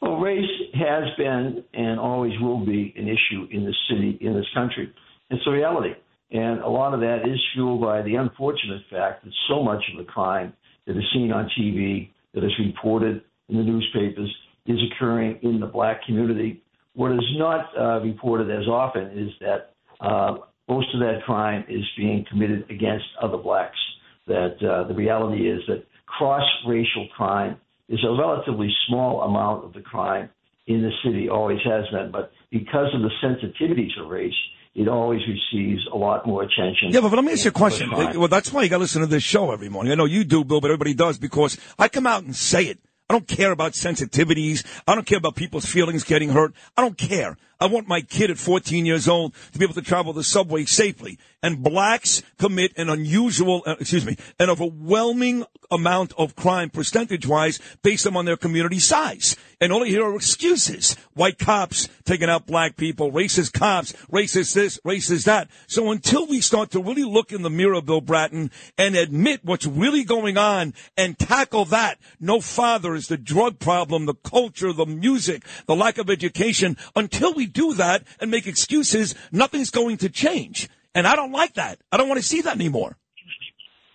Well, 0.00 0.18
race 0.20 0.44
has 0.74 1.04
been 1.18 1.64
and 1.74 1.98
always 1.98 2.38
will 2.40 2.64
be 2.64 2.94
an 2.96 3.08
issue 3.08 3.48
in 3.50 3.64
this 3.64 3.74
city, 3.90 4.16
in 4.20 4.34
this 4.34 4.46
country. 4.54 4.92
It's 5.30 5.42
a 5.46 5.50
reality. 5.50 5.94
And 6.30 6.60
a 6.60 6.68
lot 6.68 6.92
of 6.92 7.00
that 7.00 7.22
is 7.24 7.38
fueled 7.54 7.80
by 7.80 8.02
the 8.02 8.16
unfortunate 8.16 8.82
fact 8.90 9.24
that 9.24 9.32
so 9.48 9.62
much 9.62 9.82
of 9.92 10.04
the 10.04 10.10
crime 10.10 10.52
that 10.86 10.96
is 10.96 11.04
seen 11.12 11.30
on 11.32 11.48
TV, 11.58 12.10
that 12.34 12.44
is 12.44 12.52
reported 12.58 13.22
in 13.48 13.56
the 13.56 13.62
newspapers, 13.62 14.34
is 14.66 14.78
occurring 14.90 15.38
in 15.42 15.60
the 15.60 15.66
black 15.66 16.04
community. 16.04 16.62
What 16.94 17.12
is 17.12 17.24
not 17.36 17.66
uh, 17.78 18.00
reported 18.00 18.50
as 18.50 18.66
often 18.66 19.16
is 19.16 19.30
that 19.40 19.74
uh, 20.00 20.38
most 20.68 20.92
of 20.94 21.00
that 21.00 21.22
crime 21.24 21.64
is 21.68 21.84
being 21.96 22.24
committed 22.28 22.68
against 22.70 23.04
other 23.22 23.36
blacks. 23.36 23.78
That 24.26 24.56
uh, 24.60 24.88
the 24.88 24.94
reality 24.94 25.48
is 25.48 25.60
that 25.68 25.84
cross 26.06 26.42
racial 26.66 27.06
crime 27.16 27.56
is 27.88 28.00
a 28.04 28.10
relatively 28.10 28.68
small 28.88 29.22
amount 29.22 29.64
of 29.64 29.72
the 29.72 29.80
crime 29.80 30.28
in 30.66 30.82
the 30.82 30.90
city, 31.04 31.28
always 31.28 31.60
has 31.64 31.84
been. 31.92 32.10
But 32.10 32.32
because 32.50 32.88
of 32.92 33.02
the 33.02 33.10
sensitivities 33.22 34.00
of 34.02 34.10
race, 34.10 34.34
it 34.76 34.88
always 34.88 35.22
receives 35.26 35.86
a 35.90 35.96
lot 35.96 36.26
more 36.26 36.42
attention. 36.42 36.90
Yeah, 36.90 37.00
but, 37.00 37.08
but 37.08 37.16
let 37.16 37.24
me 37.24 37.32
ask 37.32 37.44
you 37.44 37.48
a 37.48 37.52
question. 37.52 37.90
Well, 37.90 38.28
that's 38.28 38.52
why 38.52 38.62
you 38.62 38.68
got 38.68 38.76
to 38.76 38.82
listen 38.82 39.00
to 39.00 39.06
this 39.06 39.22
show 39.22 39.50
every 39.50 39.70
morning. 39.70 39.90
I 39.90 39.94
know 39.94 40.04
you 40.04 40.22
do, 40.22 40.44
Bill, 40.44 40.60
but 40.60 40.70
everybody 40.70 40.92
does 40.92 41.18
because 41.18 41.56
I 41.78 41.88
come 41.88 42.06
out 42.06 42.24
and 42.24 42.36
say 42.36 42.66
it. 42.66 42.78
I 43.08 43.14
don't 43.14 43.26
care 43.26 43.52
about 43.52 43.72
sensitivities. 43.72 44.66
I 44.86 44.94
don't 44.94 45.06
care 45.06 45.16
about 45.16 45.34
people's 45.34 45.64
feelings 45.64 46.04
getting 46.04 46.28
hurt. 46.28 46.52
I 46.76 46.82
don't 46.82 46.98
care. 46.98 47.38
I 47.60 47.66
want 47.66 47.88
my 47.88 48.00
kid 48.00 48.30
at 48.30 48.38
14 48.38 48.84
years 48.84 49.08
old 49.08 49.34
to 49.52 49.58
be 49.58 49.64
able 49.64 49.74
to 49.74 49.82
travel 49.82 50.12
the 50.12 50.24
subway 50.24 50.64
safely. 50.64 51.18
And 51.42 51.62
blacks 51.62 52.22
commit 52.38 52.76
an 52.76 52.88
unusual, 52.88 53.62
uh, 53.66 53.76
excuse 53.78 54.04
me, 54.04 54.16
an 54.40 54.50
overwhelming 54.50 55.44
amount 55.70 56.12
of 56.18 56.34
crime 56.34 56.70
percentage 56.70 57.26
wise 57.26 57.60
based 57.82 58.06
on 58.06 58.24
their 58.24 58.36
community 58.36 58.78
size. 58.78 59.36
And 59.60 59.72
all 59.72 59.86
you 59.86 59.92
hear 59.92 60.04
are 60.04 60.16
excuses. 60.16 60.96
White 61.14 61.38
cops 61.38 61.88
taking 62.04 62.28
out 62.28 62.46
black 62.46 62.76
people, 62.76 63.10
racist 63.12 63.52
cops, 63.52 63.92
racist 64.12 64.54
this, 64.54 64.78
racist 64.84 65.24
that. 65.24 65.48
So 65.66 65.90
until 65.90 66.26
we 66.26 66.40
start 66.40 66.70
to 66.72 66.82
really 66.82 67.04
look 67.04 67.32
in 67.32 67.42
the 67.42 67.50
mirror, 67.50 67.80
Bill 67.80 68.00
Bratton, 68.00 68.50
and 68.76 68.96
admit 68.96 69.40
what's 69.44 69.66
really 69.66 70.04
going 70.04 70.36
on 70.36 70.74
and 70.96 71.18
tackle 71.18 71.64
that, 71.66 71.98
no 72.20 72.40
fathers, 72.40 73.08
the 73.08 73.16
drug 73.16 73.58
problem, 73.58 74.06
the 74.06 74.14
culture, 74.14 74.72
the 74.72 74.86
music, 74.86 75.42
the 75.66 75.76
lack 75.76 75.98
of 75.98 76.10
education, 76.10 76.76
until 76.94 77.32
we 77.32 77.45
do 77.46 77.74
that 77.74 78.04
and 78.20 78.30
make 78.30 78.46
excuses, 78.46 79.14
nothing's 79.32 79.70
going 79.70 79.98
to 79.98 80.08
change. 80.08 80.68
And 80.94 81.06
I 81.06 81.14
don't 81.16 81.32
like 81.32 81.54
that. 81.54 81.78
I 81.92 81.96
don't 81.96 82.08
want 82.08 82.20
to 82.20 82.26
see 82.26 82.40
that 82.42 82.54
anymore. 82.54 82.96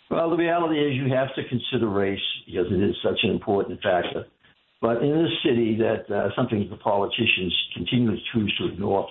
Well, 0.09 0.29
the 0.29 0.35
reality 0.35 0.77
is 0.77 0.95
you 0.95 1.13
have 1.13 1.33
to 1.35 1.41
consider 1.47 1.87
race 1.87 2.19
because 2.45 2.67
it 2.69 2.83
is 2.83 2.95
such 3.01 3.19
an 3.23 3.29
important 3.29 3.81
factor. 3.81 4.25
But 4.81 5.03
in 5.03 5.11
this 5.11 5.31
city, 5.43 5.77
that 5.77 6.13
uh, 6.13 6.29
something 6.35 6.67
the 6.69 6.77
politicians 6.77 7.55
continue 7.75 8.11
to 8.11 8.21
choose 8.33 8.53
to 8.59 8.73
ignore 8.73 9.07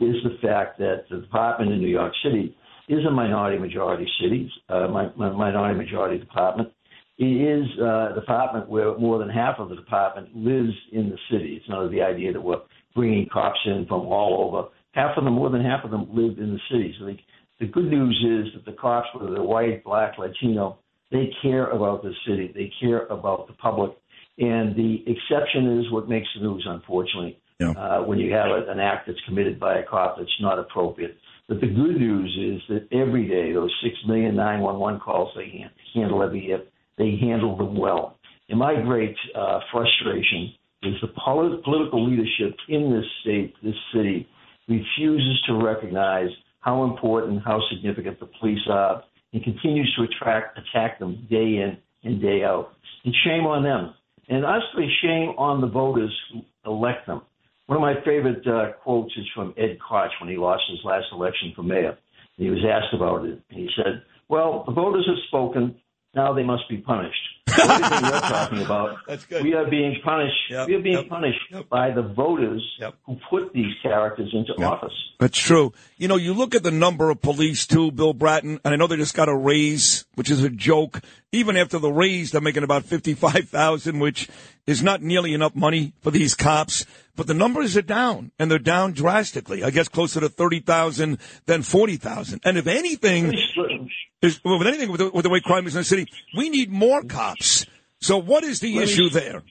is 0.00 0.16
the 0.22 0.38
fact 0.46 0.78
that 0.78 1.04
the 1.10 1.18
department 1.22 1.72
in 1.72 1.80
New 1.80 1.88
York 1.88 2.12
City 2.22 2.56
is 2.88 3.04
a 3.06 3.10
minority 3.10 3.58
majority 3.58 4.06
city, 4.20 4.50
uh, 4.68 4.86
minority 4.88 5.78
majority 5.78 6.18
department. 6.18 6.68
It 7.16 7.24
is 7.24 7.66
uh, 7.80 8.12
a 8.12 8.14
department 8.14 8.68
where 8.68 8.96
more 8.98 9.18
than 9.18 9.28
half 9.28 9.58
of 9.58 9.70
the 9.70 9.76
department 9.76 10.36
lives 10.36 10.74
in 10.92 11.10
the 11.10 11.18
city. 11.30 11.56
It's 11.56 11.68
not 11.68 11.90
the 11.90 12.02
idea 12.02 12.32
that 12.32 12.40
we're 12.40 12.60
bringing 12.94 13.28
cops 13.32 13.58
in 13.66 13.86
from 13.88 14.02
all 14.02 14.48
over. 14.48 14.68
Half 14.92 15.18
of 15.18 15.24
them, 15.24 15.34
more 15.34 15.50
than 15.50 15.62
half 15.62 15.84
of 15.84 15.90
them, 15.90 16.06
live 16.12 16.38
in 16.38 16.52
the 16.52 16.60
city. 16.70 16.94
So 16.98 17.06
they, 17.06 17.20
the 17.60 17.66
good 17.66 17.86
news 17.86 18.16
is 18.16 18.54
that 18.54 18.64
the 18.70 18.76
cops, 18.76 19.08
whether 19.14 19.32
they're 19.32 19.42
white, 19.42 19.84
black, 19.84 20.18
Latino, 20.18 20.78
they 21.10 21.30
care 21.42 21.70
about 21.70 22.02
the 22.02 22.12
city. 22.26 22.52
They 22.54 22.72
care 22.80 23.06
about 23.06 23.46
the 23.46 23.54
public. 23.54 23.92
And 24.38 24.74
the 24.74 25.04
exception 25.06 25.78
is 25.80 25.92
what 25.92 26.08
makes 26.08 26.26
the 26.34 26.42
news, 26.42 26.64
unfortunately, 26.68 27.38
yeah. 27.60 27.70
uh, 27.70 28.02
when 28.02 28.18
you 28.18 28.32
have 28.32 28.46
a, 28.46 28.70
an 28.70 28.80
act 28.80 29.06
that's 29.06 29.20
committed 29.26 29.60
by 29.60 29.78
a 29.78 29.84
cop 29.84 30.16
that's 30.18 30.30
not 30.40 30.58
appropriate. 30.58 31.16
But 31.48 31.60
the 31.60 31.66
good 31.66 31.98
news 31.98 32.36
is 32.40 32.62
that 32.68 32.88
every 32.96 33.28
day, 33.28 33.52
those 33.52 33.72
6 33.82 33.94
million 34.06 34.34
911 34.34 35.00
calls 35.00 35.30
they 35.36 35.64
handle 35.94 36.22
every 36.22 36.46
year, 36.46 36.62
they 36.98 37.16
handle 37.20 37.56
them 37.56 37.76
well. 37.76 38.16
And 38.48 38.58
my 38.58 38.74
great 38.80 39.16
uh, 39.34 39.60
frustration 39.70 40.52
is 40.86 40.94
the 41.00 41.08
political 41.08 42.08
leadership 42.08 42.56
in 42.68 42.92
this 42.92 43.04
state, 43.22 43.54
this 43.62 43.74
city, 43.94 44.28
refuses 44.68 45.42
to 45.46 45.54
recognize 45.54 46.30
how 46.60 46.84
important, 46.84 47.42
how 47.44 47.60
significant 47.70 48.18
the 48.20 48.28
police 48.40 48.66
are, 48.70 49.02
and 49.32 49.42
continues 49.42 49.92
to 49.96 50.04
attract, 50.04 50.58
attack 50.58 50.98
them 50.98 51.26
day 51.30 51.36
in 51.36 51.76
and 52.04 52.20
day 52.20 52.42
out. 52.44 52.72
And 53.04 53.14
shame 53.24 53.46
on 53.46 53.62
them. 53.62 53.94
And 54.28 54.44
honestly, 54.44 54.88
shame 55.02 55.34
on 55.36 55.60
the 55.60 55.66
voters 55.66 56.12
who 56.32 56.42
elect 56.70 57.06
them. 57.06 57.22
One 57.66 57.76
of 57.76 57.82
my 57.82 57.94
favorite 58.04 58.46
uh, 58.46 58.72
quotes 58.82 59.12
is 59.16 59.26
from 59.34 59.54
Ed 59.56 59.78
Koch 59.86 60.10
when 60.20 60.30
he 60.30 60.36
lost 60.36 60.62
his 60.70 60.80
last 60.84 61.06
election 61.12 61.52
for 61.54 61.62
mayor. 61.62 61.98
He 62.36 62.50
was 62.50 62.60
asked 62.64 62.94
about 62.94 63.24
it. 63.24 63.40
And 63.50 63.58
he 63.58 63.68
said, 63.76 64.02
Well, 64.28 64.64
the 64.66 64.72
voters 64.72 65.06
have 65.06 65.16
spoken. 65.28 65.76
Now 66.14 66.32
they 66.32 66.42
must 66.42 66.68
be 66.68 66.78
punished 66.78 67.34
everything 67.60 68.10
you're 68.10 68.20
talking 68.20 68.62
about. 68.62 68.98
That's 69.06 69.26
good. 69.26 69.42
We 69.42 69.54
are 69.54 69.68
being 69.68 69.96
punished. 70.02 70.36
Yep. 70.50 70.68
We 70.68 70.74
are 70.74 70.80
being 70.80 70.98
yep. 70.98 71.08
punished 71.08 71.40
yep. 71.50 71.68
by 71.68 71.90
the 71.90 72.02
voters 72.02 72.62
who 73.06 73.16
put 73.28 73.52
these 73.52 73.72
characters 73.82 74.32
into 74.32 74.52
office. 74.64 74.92
That's 75.18 75.38
true. 75.38 75.72
You 75.96 76.08
know, 76.08 76.16
you 76.16 76.34
look 76.34 76.54
at 76.54 76.62
the 76.62 76.70
number 76.70 77.10
of 77.10 77.20
police 77.20 77.66
too, 77.66 77.90
Bill 77.92 78.12
Bratton, 78.12 78.60
and 78.64 78.74
I 78.74 78.76
know 78.76 78.86
they 78.86 78.96
just 78.96 79.14
got 79.14 79.28
a 79.28 79.36
raise, 79.36 80.04
which 80.14 80.30
is 80.30 80.42
a 80.42 80.50
joke. 80.50 81.00
Even 81.32 81.56
after 81.56 81.78
the 81.78 81.90
raise, 81.90 82.30
they're 82.30 82.40
making 82.40 82.62
about 82.62 82.84
fifty-five 82.84 83.48
thousand, 83.48 83.98
which 84.00 84.28
is 84.66 84.82
not 84.82 85.02
nearly 85.02 85.34
enough 85.34 85.54
money 85.54 85.92
for 86.00 86.10
these 86.10 86.34
cops. 86.34 86.86
But 87.16 87.28
the 87.28 87.34
numbers 87.34 87.76
are 87.76 87.82
down, 87.82 88.32
and 88.38 88.50
they're 88.50 88.58
down 88.58 88.92
drastically. 88.92 89.62
I 89.62 89.70
guess 89.70 89.88
closer 89.88 90.20
to 90.20 90.28
thirty 90.28 90.60
thousand 90.60 91.18
than 91.46 91.62
forty 91.62 91.96
thousand. 91.96 92.40
And 92.44 92.58
if 92.58 92.66
anything, 92.66 93.32
is, 94.22 94.40
well, 94.44 94.58
with 94.58 94.68
anything 94.68 94.90
with 94.90 95.00
the, 95.00 95.10
with 95.10 95.22
the, 95.24 95.30
way 95.30 95.40
crime 95.40 95.66
is 95.66 95.74
in 95.74 95.80
the 95.80 95.84
city, 95.84 96.06
we 96.36 96.50
need 96.50 96.70
more 96.70 97.02
cops. 97.02 97.66
So, 98.00 98.18
what 98.18 98.44
is 98.44 98.60
the 98.60 98.74
let 98.76 98.84
issue 98.84 99.04
me, 99.04 99.10
there? 99.10 99.42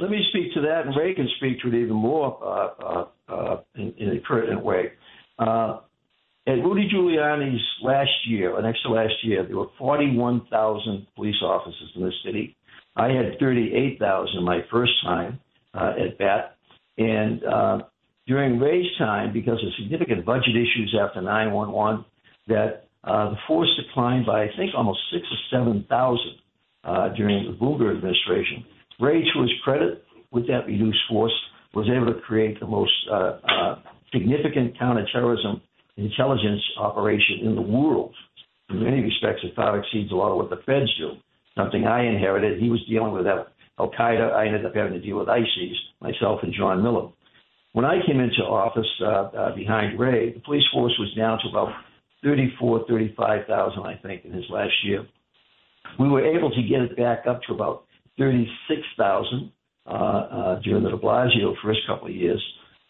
Let 0.00 0.10
me 0.10 0.24
speak 0.30 0.54
to 0.54 0.60
that, 0.62 0.86
and 0.86 0.96
Ray 0.96 1.14
can 1.14 1.28
speak 1.38 1.60
to 1.62 1.68
it 1.68 1.74
even 1.74 1.96
more 1.96 2.38
uh, 2.42 2.84
uh, 2.84 3.06
uh, 3.28 3.60
in, 3.74 3.94
in, 3.98 4.16
a 4.16 4.20
pertinent 4.20 4.64
way. 4.64 4.92
Uh, 5.38 5.80
at 6.46 6.52
Rudy 6.64 6.88
Giuliani's 6.92 7.62
last 7.82 8.10
year, 8.26 8.52
or 8.52 8.62
next 8.62 8.82
to 8.82 8.90
last 8.90 9.14
year, 9.22 9.44
there 9.46 9.56
were 9.56 9.68
41,000 9.78 11.06
police 11.14 11.36
officers 11.42 11.92
in 11.94 12.02
the 12.02 12.12
city. 12.24 12.56
I 12.96 13.08
had 13.08 13.38
38,000 13.38 14.42
my 14.42 14.60
first 14.70 14.92
time 15.04 15.40
uh, 15.74 15.92
at 15.98 16.16
bat, 16.18 16.56
and 16.96 17.44
uh, 17.44 17.78
during 18.26 18.58
Ray's 18.58 18.86
time, 18.98 19.32
because 19.32 19.58
of 19.64 19.72
significant 19.82 20.24
budget 20.24 20.54
issues 20.54 20.96
after 21.00 21.22
911, 21.22 22.04
that 22.48 22.87
uh, 23.04 23.30
the 23.30 23.36
force 23.46 23.68
declined 23.76 24.26
by, 24.26 24.44
I 24.44 24.48
think, 24.56 24.72
almost 24.76 25.00
six 25.12 25.24
or 25.30 25.58
7,000 25.64 26.18
uh, 26.84 27.08
during 27.16 27.50
the 27.50 27.56
Bloomberg 27.56 27.96
administration. 27.96 28.64
Ray, 29.00 29.22
to 29.22 29.42
his 29.42 29.52
credit, 29.62 30.04
with 30.32 30.46
that 30.48 30.66
reduced 30.66 30.98
force, 31.08 31.32
was 31.74 31.88
able 31.88 32.12
to 32.12 32.20
create 32.20 32.58
the 32.60 32.66
most 32.66 32.92
uh, 33.10 33.38
uh, 33.48 33.74
significant 34.12 34.78
counterterrorism 34.78 35.60
intelligence 35.96 36.62
operation 36.78 37.40
in 37.42 37.54
the 37.54 37.62
world. 37.62 38.14
In 38.70 38.82
many 38.82 39.00
respects, 39.00 39.40
it 39.42 39.54
far 39.54 39.78
exceeds 39.78 40.12
a 40.12 40.14
lot 40.14 40.30
of 40.30 40.36
what 40.36 40.50
the 40.50 40.62
feds 40.66 40.92
do. 40.98 41.12
Something 41.56 41.86
I 41.86 42.04
inherited. 42.04 42.60
He 42.60 42.70
was 42.70 42.80
dealing 42.88 43.12
with 43.12 43.26
Al 43.26 43.90
Qaeda. 43.90 44.32
I 44.32 44.46
ended 44.46 44.66
up 44.66 44.74
having 44.74 44.92
to 44.92 45.00
deal 45.00 45.18
with 45.18 45.28
ISIS, 45.28 45.76
myself 46.00 46.40
and 46.42 46.54
John 46.54 46.82
Miller. 46.82 47.08
When 47.72 47.84
I 47.84 48.04
came 48.06 48.20
into 48.20 48.42
office 48.42 48.88
uh, 49.00 49.06
uh, 49.06 49.54
behind 49.54 49.98
Ray, 49.98 50.32
the 50.32 50.40
police 50.40 50.64
force 50.72 50.94
was 50.98 51.12
down 51.16 51.38
to 51.42 51.48
about 51.48 51.72
34, 52.22 52.84
35,000, 52.88 53.82
I 53.82 53.96
think, 54.02 54.24
in 54.24 54.32
his 54.32 54.44
last 54.50 54.72
year. 54.84 55.06
We 55.98 56.08
were 56.08 56.24
able 56.24 56.50
to 56.50 56.62
get 56.62 56.82
it 56.82 56.96
back 56.96 57.26
up 57.26 57.42
to 57.48 57.54
about 57.54 57.84
36,000 58.18 59.52
uh, 59.86 59.90
uh, 59.90 60.60
during 60.60 60.82
the 60.82 60.90
de 60.90 60.98
Blasio 60.98 61.54
first 61.62 61.80
couple 61.86 62.08
of 62.08 62.14
years, 62.14 62.42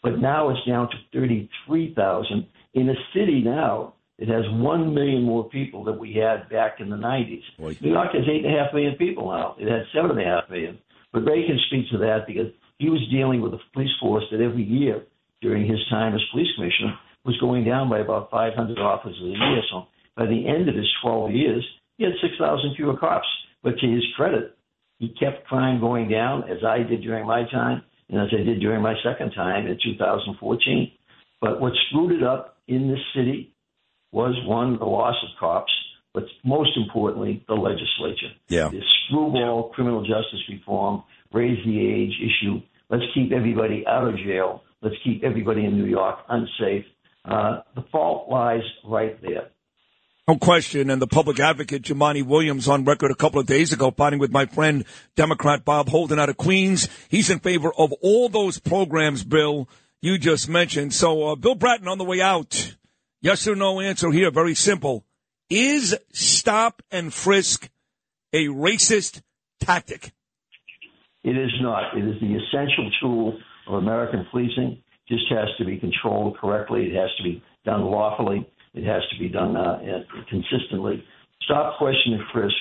but 0.03 0.19
now 0.19 0.51
it's 0.51 0.67
down 0.67 0.89
to 0.91 0.97
33,000 1.13 2.47
in 2.75 2.89
a 2.89 2.95
city 3.15 3.43
now 3.45 3.95
it 4.19 4.29
has 4.29 4.43
1 4.51 4.95
million 4.95 5.23
more 5.23 5.49
people 5.49 5.85
than 5.85 5.99
we 5.99 6.13
had 6.15 6.49
back 6.49 6.81
in 6.81 6.91
the 6.91 6.97
90s. 6.97 7.43
Boy. 7.57 7.77
New 7.81 7.93
York 7.93 8.09
has 8.13 8.25
8.5 8.25 8.75
million 8.75 8.97
people 8.97 9.31
now. 9.31 9.55
It 9.59 9.69
had 9.69 9.87
7.5 9.95 10.51
million. 10.51 10.79
But 11.13 11.21
Ray 11.21 11.47
can 11.47 11.59
speak 11.69 11.89
to 11.93 11.99
that 11.99 12.27
because 12.27 12.51
he 12.79 12.91
was 12.91 13.01
dealing 13.11 13.41
with 13.41 13.55
a 13.55 13.59
police 13.73 13.95
force 14.01 14.25
that 14.33 14.41
every 14.41 14.65
year 14.65 15.05
during 15.41 15.67
his 15.69 15.79
time 15.89 16.15
as 16.15 16.21
police 16.33 16.49
commissioner 16.57 16.99
was 17.29 17.37
going 17.37 17.63
down 17.63 17.91
by 17.91 17.99
about 17.99 18.31
500 18.31 18.79
officers 18.79 19.21
a 19.21 19.37
year. 19.37 19.61
So 19.71 19.85
by 20.17 20.25
the 20.25 20.49
end 20.49 20.67
of 20.71 20.75
his 20.75 20.89
12 21.03 21.33
years, 21.33 21.63
he 21.99 22.05
had 22.05 22.15
6,000 22.23 22.75
fewer 22.75 22.97
cops. 22.97 23.27
But 23.63 23.79
to 23.79 23.87
his 23.87 24.03
credit, 24.17 24.57
he 24.99 25.15
kept 25.21 25.47
crime 25.47 25.79
going 25.79 26.09
down, 26.09 26.45
as 26.45 26.65
I 26.67 26.79
did 26.79 27.03
during 27.03 27.27
my 27.27 27.45
time, 27.51 27.83
and 28.09 28.19
as 28.19 28.29
I 28.33 28.43
did 28.43 28.61
during 28.61 28.81
my 28.81 28.95
second 29.05 29.33
time 29.33 29.67
in 29.67 29.77
2014. 29.85 30.91
But 31.43 31.61
what 31.61 31.75
screwed 31.89 32.13
it 32.13 32.23
up 32.23 32.57
in 32.67 32.89
this 32.89 33.05
city 33.15 33.53
was 34.11 34.35
one, 34.47 34.79
the 34.79 34.87
loss 34.87 35.17
of 35.23 35.29
cops, 35.39 35.73
but 36.15 36.25
most 36.47 36.71
importantly, 36.79 37.45
the 37.47 37.55
legislature. 37.55 38.33
Yeah. 38.49 38.71
This 38.71 38.85
screwball 39.07 39.71
criminal 39.75 40.01
justice 40.01 40.41
reform, 40.49 41.03
raise 41.33 41.63
the 41.67 41.79
age 41.79 42.15
issue. 42.25 42.63
Let's 42.89 43.05
keep 43.13 43.33
everybody 43.33 43.85
out 43.87 44.09
of 44.09 44.17
jail. 44.17 44.63
Let's 44.81 44.97
keep 45.05 45.23
everybody 45.25 45.67
in 45.67 45.77
New 45.77 45.85
York 45.87 46.21
unsafe. 46.31 46.87
Uh, 47.29 47.61
the 47.75 47.83
fault 47.93 48.31
lies 48.31 48.63
right 48.85 49.21
there. 49.21 49.51
No 50.27 50.37
question. 50.37 50.91
And 50.91 51.01
the 51.01 51.07
public 51.07 51.41
advocate, 51.41 51.83
Jumaane 51.83 52.27
Williams, 52.27 52.69
on 52.69 52.85
record 52.85 53.11
a 53.11 53.15
couple 53.15 53.41
of 53.41 53.47
days 53.47 53.73
ago, 53.73 53.91
fighting 53.91 54.19
with 54.19 54.31
my 54.31 54.47
friend, 54.47 54.85
Democrat 55.17 55.65
Bob 55.65 55.89
Holden 55.89 56.19
out 56.19 56.29
of 56.29 56.37
Queens. 56.37 56.89
He's 57.09 57.31
in 57.31 57.39
favor 57.41 57.73
of 57.77 57.93
all 58.03 58.29
those 58.29 58.59
programs, 58.59 59.25
Bill, 59.25 59.69
you 60.01 60.19
just 60.19 60.49
mentioned. 60.49 60.95
So, 60.95 61.29
uh, 61.29 61.35
Bill 61.35 61.55
Bratton 61.55 61.89
on 61.89 61.99
the 61.99 62.05
way 62.05 62.21
out. 62.21 62.77
Yes 63.21 63.47
or 63.49 63.57
no 63.57 63.81
answer 63.81 64.11
here. 64.11 64.31
Very 64.31 64.55
simple. 64.55 65.05
Is 65.51 65.97
stop 66.13 66.83
and 66.91 67.13
frisk 67.13 67.69
a 68.33 68.47
racist 68.47 69.23
tactic? 69.61 70.13
It 71.25 71.37
is 71.37 71.51
not. 71.61 71.97
It 71.97 72.05
is 72.05 72.21
the 72.21 72.37
essential 72.37 72.91
tool 73.01 73.39
of 73.67 73.75
American 73.75 74.27
policing. 74.31 74.83
Just 75.09 75.25
has 75.31 75.49
to 75.59 75.65
be 75.65 75.79
controlled 75.79 76.37
correctly. 76.39 76.87
It 76.87 76.95
has 76.95 77.11
to 77.17 77.23
be 77.23 77.43
done 77.65 77.83
lawfully. 77.83 78.47
It 78.75 78.85
has 78.85 79.03
to 79.13 79.19
be 79.19 79.29
done 79.29 79.57
uh, 79.57 79.81
consistently. 80.29 81.03
Stop, 81.43 81.79
question, 81.79 82.15
and 82.15 82.23
frisk 82.33 82.55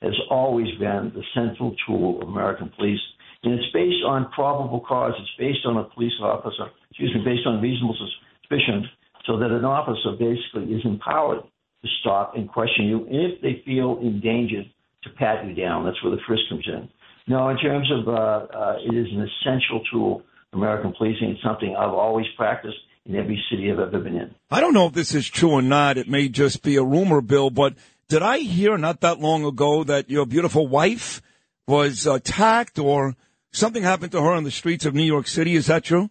has 0.00 0.14
always 0.30 0.68
been 0.78 1.12
the 1.14 1.22
central 1.34 1.76
tool 1.86 2.20
of 2.22 2.28
American 2.28 2.72
police, 2.76 3.00
and 3.42 3.54
it's 3.54 3.72
based 3.72 4.02
on 4.06 4.30
probable 4.32 4.80
cause. 4.80 5.12
It's 5.18 5.30
based 5.38 5.66
on 5.66 5.76
a 5.76 5.84
police 5.84 6.12
officer, 6.20 6.70
excuse 6.90 7.14
me, 7.14 7.22
based 7.24 7.46
on 7.46 7.60
reasonable 7.60 7.96
suspicion, 8.42 8.88
so 9.26 9.38
that 9.38 9.50
an 9.50 9.64
officer 9.64 10.12
basically 10.18 10.74
is 10.74 10.82
empowered 10.84 11.42
to 11.42 11.88
stop 12.00 12.36
and 12.36 12.48
question 12.48 12.86
you 12.86 13.06
if 13.08 13.40
they 13.42 13.62
feel 13.64 13.98
endangered 14.00 14.66
to 15.04 15.10
pat 15.10 15.46
you 15.46 15.54
down. 15.54 15.84
That's 15.84 16.02
where 16.02 16.14
the 16.14 16.22
frisk 16.26 16.42
comes 16.48 16.66
in. 16.66 16.88
No, 17.28 17.48
in 17.50 17.58
terms 17.58 17.88
of 17.92 18.08
uh, 18.08 18.12
uh, 18.12 18.76
it 18.84 18.94
is 18.94 19.06
an 19.12 19.22
essential 19.22 19.80
tool 19.92 20.22
American 20.52 20.92
policing. 20.96 21.30
It's 21.30 21.42
something 21.42 21.74
I've 21.76 21.94
always 21.94 22.26
practiced 22.36 22.76
in 23.06 23.16
every 23.16 23.42
city 23.50 23.70
I've 23.70 23.78
ever 23.78 23.98
been 23.98 24.16
in. 24.16 24.34
I 24.50 24.60
don't 24.60 24.74
know 24.74 24.86
if 24.86 24.92
this 24.92 25.14
is 25.14 25.28
true 25.28 25.52
or 25.52 25.62
not. 25.62 25.98
It 25.98 26.08
may 26.08 26.28
just 26.28 26.62
be 26.62 26.76
a 26.76 26.84
rumor, 26.84 27.20
Bill, 27.20 27.50
but 27.50 27.74
did 28.08 28.22
I 28.22 28.38
hear 28.38 28.76
not 28.76 29.00
that 29.00 29.20
long 29.20 29.44
ago 29.44 29.84
that 29.84 30.10
your 30.10 30.26
beautiful 30.26 30.68
wife 30.68 31.22
was 31.66 32.06
attacked 32.06 32.78
or 32.78 33.16
something 33.52 33.82
happened 33.82 34.12
to 34.12 34.22
her 34.22 34.32
on 34.32 34.44
the 34.44 34.50
streets 34.50 34.84
of 34.84 34.94
New 34.94 35.02
York 35.02 35.26
City? 35.26 35.54
Is 35.54 35.66
that 35.66 35.84
true? 35.84 36.10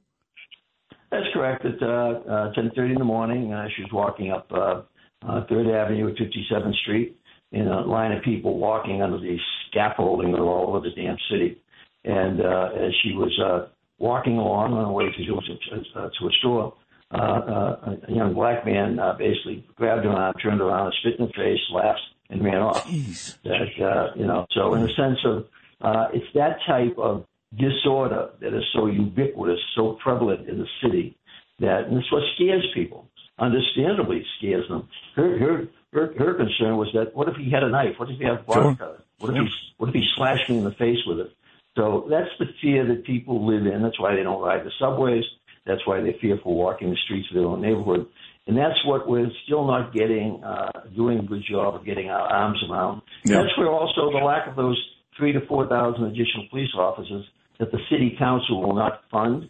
That's 1.12 1.28
correct. 1.34 1.66
At 1.66 1.82
uh, 1.82 1.86
uh, 1.86 2.54
10:30 2.54 2.94
in 2.94 2.96
the 2.96 3.04
morning, 3.04 3.54
uh, 3.54 3.68
she 3.76 3.84
was 3.84 3.92
walking 3.92 4.32
up 4.32 4.48
uh, 4.52 4.82
uh, 5.28 5.46
Third 5.50 5.68
Avenue 5.68 6.10
at 6.10 6.16
57th 6.16 6.76
Street 6.82 7.20
in 7.52 7.68
a 7.68 7.82
line 7.82 8.14
of 8.14 8.24
people 8.24 8.58
walking 8.58 9.02
under 9.02 9.20
the 9.20 9.38
scaffolding 9.70 10.34
all 10.36 10.68
over 10.70 10.80
the 10.80 10.96
damn 10.96 11.18
city. 11.30 11.62
And 12.06 12.42
uh, 12.42 12.70
as 12.76 12.92
she 13.04 13.14
was 13.14 13.38
uh, 13.44 13.68
walking 14.02 14.38
along 14.38 14.74
on 14.74 14.86
her 14.86 14.92
way 14.92 15.06
to, 15.06 15.26
to, 15.26 16.00
uh, 16.00 16.10
to 16.20 16.28
a 16.28 16.32
store, 16.40 16.74
uh, 17.14 17.18
uh, 17.18 17.96
a 18.08 18.12
young 18.12 18.34
black 18.34 18.66
man 18.66 19.00
uh, 19.00 19.14
basically 19.14 19.66
grabbed 19.76 20.06
her 20.06 20.12
arm, 20.12 20.34
turned 20.42 20.62
around, 20.62 20.94
spit 21.00 21.20
in 21.20 21.28
the 21.28 21.34
face, 21.34 21.60
laughed, 21.74 22.00
and 22.30 22.44
ran 22.44 22.62
off. 22.62 22.86
Jeez. 22.88 23.38
That 23.44 23.86
uh, 23.86 24.12
you 24.16 24.26
know, 24.26 24.46
so 24.52 24.74
in 24.74 24.82
the 24.82 24.94
sense 24.96 25.20
of 25.26 25.46
uh, 25.82 26.08
it's 26.14 26.26
that 26.34 26.58
type 26.66 26.98
of 26.98 27.26
disorder 27.58 28.30
that 28.40 28.54
is 28.54 28.64
so 28.74 28.88
ubiquitous, 28.88 29.60
so 29.76 29.98
prevalent 30.02 30.48
in 30.48 30.58
the 30.58 30.68
city 30.82 31.18
that, 31.60 31.86
and 31.86 31.98
it's 31.98 32.12
what 32.12 32.24
scares 32.36 32.66
people. 32.74 33.08
Understandably, 33.40 34.24
scares 34.38 34.68
them. 34.70 34.88
Her, 35.16 35.38
her, 35.40 35.68
her, 35.94 36.14
her 36.18 36.34
concern 36.36 36.78
was 36.78 36.90
that 36.94 37.16
what 37.16 37.28
if 37.28 37.36
he 37.36 37.50
had 37.50 37.64
a 37.64 37.70
knife? 37.70 37.96
What 37.98 38.10
if 38.10 38.18
he 38.18 38.24
had 38.24 38.36
a 38.36 38.44
Sure. 38.54 38.64
vodka? 38.64 39.02
What 39.20 39.36
if 39.36 39.44
he, 39.44 39.50
what 39.78 39.90
if 39.90 39.96
he 39.96 40.06
slashed 40.16 40.50
me 40.50 40.58
in 40.58 40.64
the 40.64 40.72
face 40.72 41.00
with 41.06 41.20
it? 41.20 41.32
So 41.76 42.08
that's 42.10 42.30
the 42.40 42.46
fear 42.62 42.86
that 42.88 43.06
people 43.06 43.46
live 43.48 43.66
in. 43.66 43.82
That's 43.82 44.00
why 44.00 44.16
they 44.16 44.24
don't 44.24 44.42
ride 44.42 44.66
the 44.66 44.72
subways. 44.80 45.24
That's 45.66 45.86
why 45.86 46.02
they're 46.02 46.20
fearful 46.20 46.56
walking 46.56 46.90
the 46.90 46.98
streets 47.06 47.28
of 47.32 47.36
their 47.36 47.46
own 47.46 47.62
neighborhood. 47.62 48.08
And 48.48 48.58
that's 48.58 48.84
what 48.86 49.08
we're 49.08 49.30
still 49.46 49.66
not 49.66 49.94
getting, 49.94 50.44
uh, 50.44 50.72
doing 50.96 51.20
a 51.20 51.24
good 51.24 51.44
job 51.50 51.76
of 51.76 51.86
getting 51.86 52.10
our 52.10 52.28
arms 52.28 52.58
around. 52.70 53.02
Yeah. 53.24 53.44
That's 53.44 53.56
where 53.58 53.70
also 53.70 54.12
the 54.12 54.26
lack 54.26 54.48
of 54.48 54.56
those 54.56 54.78
three 55.18 55.32
to 55.32 55.40
4,000 55.48 56.04
additional 56.04 56.48
police 56.50 56.74
officers 56.76 57.26
that 57.60 57.72
the 57.72 57.78
city 57.90 58.16
council 58.18 58.62
will 58.62 58.76
not 58.76 59.02
fund. 59.12 59.48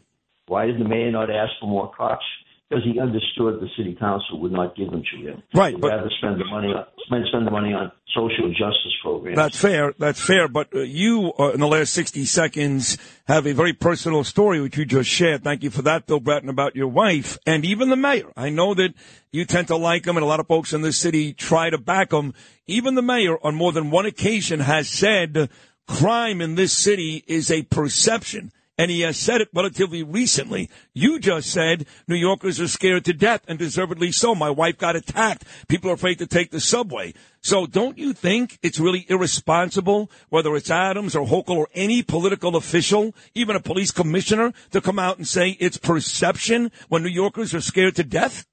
Why 0.47 0.65
did 0.65 0.79
the 0.79 0.83
mayor 0.83 1.11
not 1.11 1.29
ask 1.31 1.51
for 1.61 1.67
more 1.67 1.91
cops? 1.95 2.25
Because 2.71 2.85
he 2.85 3.01
understood 3.01 3.59
the 3.59 3.67
city 3.75 3.95
council 3.99 4.39
would 4.39 4.53
not 4.53 4.77
give 4.77 4.91
them 4.91 5.03
to 5.03 5.27
him. 5.27 5.43
Right, 5.53 5.73
He'd 5.73 5.81
but- 5.81 5.89
rather 5.91 6.09
spend 6.19 6.39
the 6.39 6.45
money 6.45 6.69
on 6.69 6.85
spend, 7.05 7.25
spend 7.27 7.45
the 7.45 7.51
money 7.51 7.73
on 7.73 7.91
social 8.15 8.49
justice 8.51 8.93
programs. 9.03 9.35
That's 9.35 9.59
fair. 9.59 9.93
That's 9.99 10.21
fair. 10.21 10.47
But 10.47 10.73
uh, 10.73 10.79
you, 10.79 11.33
uh, 11.37 11.51
in 11.51 11.59
the 11.59 11.67
last 11.67 11.91
60 11.91 12.23
seconds, 12.23 12.97
have 13.27 13.45
a 13.45 13.53
very 13.53 13.73
personal 13.73 14.23
story 14.23 14.61
which 14.61 14.77
you 14.77 14.85
just 14.85 15.09
shared. 15.09 15.43
Thank 15.43 15.63
you 15.63 15.69
for 15.69 15.81
that, 15.81 16.05
Bill 16.07 16.21
Bratton, 16.21 16.47
about 16.47 16.77
your 16.77 16.87
wife 16.87 17.37
and 17.45 17.65
even 17.65 17.89
the 17.89 17.97
mayor. 17.97 18.31
I 18.37 18.49
know 18.49 18.73
that 18.73 18.93
you 19.33 19.43
tend 19.43 19.67
to 19.67 19.75
like 19.75 20.05
him 20.05 20.15
and 20.15 20.23
a 20.23 20.27
lot 20.27 20.39
of 20.39 20.47
folks 20.47 20.71
in 20.71 20.81
this 20.81 20.97
city 20.97 21.33
try 21.33 21.69
to 21.69 21.77
back 21.77 22.13
him. 22.13 22.33
Even 22.67 22.95
the 22.95 23.01
mayor 23.01 23.37
on 23.45 23.53
more 23.53 23.73
than 23.73 23.91
one 23.91 24.05
occasion 24.05 24.61
has 24.61 24.87
said 24.87 25.49
crime 25.87 26.39
in 26.39 26.55
this 26.55 26.71
city 26.71 27.21
is 27.27 27.51
a 27.51 27.63
perception. 27.63 28.53
And 28.81 28.89
he 28.89 29.01
has 29.01 29.15
said 29.15 29.41
it 29.41 29.49
relatively 29.53 30.01
recently. 30.01 30.67
You 30.95 31.19
just 31.19 31.51
said 31.51 31.85
New 32.07 32.15
Yorkers 32.15 32.59
are 32.59 32.67
scared 32.67 33.05
to 33.05 33.13
death 33.13 33.43
and 33.47 33.59
deservedly 33.59 34.11
so. 34.11 34.33
My 34.33 34.49
wife 34.49 34.79
got 34.79 34.95
attacked. 34.95 35.45
People 35.67 35.91
are 35.91 35.93
afraid 35.93 36.17
to 36.17 36.25
take 36.25 36.49
the 36.49 36.59
subway. 36.59 37.13
So 37.41 37.67
don't 37.67 37.99
you 37.99 38.11
think 38.11 38.57
it's 38.63 38.79
really 38.79 39.05
irresponsible, 39.07 40.09
whether 40.29 40.55
it's 40.55 40.71
Adams 40.71 41.15
or 41.15 41.27
Hochul 41.27 41.57
or 41.57 41.67
any 41.75 42.01
political 42.01 42.55
official, 42.55 43.13
even 43.35 43.55
a 43.55 43.59
police 43.59 43.91
commissioner, 43.91 44.51
to 44.71 44.81
come 44.81 44.97
out 44.97 45.19
and 45.19 45.27
say 45.27 45.51
it's 45.59 45.77
perception 45.77 46.71
when 46.89 47.03
New 47.03 47.09
Yorkers 47.09 47.53
are 47.53 47.61
scared 47.61 47.95
to 47.97 48.03
death? 48.03 48.47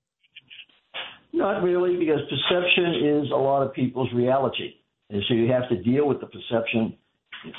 Not 1.33 1.63
really, 1.63 1.97
because 1.97 2.21
perception 2.29 2.97
is 3.03 3.31
a 3.31 3.37
lot 3.37 3.63
of 3.63 3.73
people's 3.73 4.13
reality. 4.13 4.75
And 5.09 5.23
so 5.27 5.33
you 5.33 5.51
have 5.53 5.71
to 5.71 5.83
deal 5.83 6.07
with 6.07 6.21
the 6.21 6.27
perception 6.27 6.99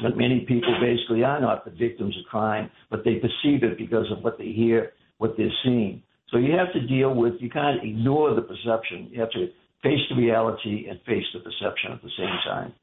that 0.04 0.18
many 0.18 0.42
people 0.48 0.76
basically 0.82 1.24
are 1.24 1.40
not 1.40 1.66
the 1.66 1.72
victims 1.72 2.16
of 2.18 2.26
crime, 2.30 2.70
but 2.90 3.04
they 3.04 3.16
perceive 3.16 3.64
it 3.64 3.78
because 3.78 4.06
of 4.12 4.24
what 4.24 4.38
they 4.38 4.52
hear, 4.52 4.94
what 5.18 5.36
they're 5.38 5.54
seeing. 5.64 6.04
So 6.32 6.38
you 6.38 6.54
have 6.54 6.72
to 6.74 6.88
deal 6.88 7.14
with, 7.14 7.34
you 7.40 7.50
can't 7.50 7.84
ignore 7.84 8.36
the 8.36 8.42
perception. 8.42 9.10
You 9.12 9.20
have 9.22 9.32
to 9.32 9.48
face 9.82 10.00
the 10.10 10.16
reality 10.16 10.88
and 10.90 11.00
face 11.02 11.26
the 11.34 11.40
perception 11.40 11.92
at 11.94 12.02
the 12.02 12.10
same 12.18 12.38
time. 12.46 12.74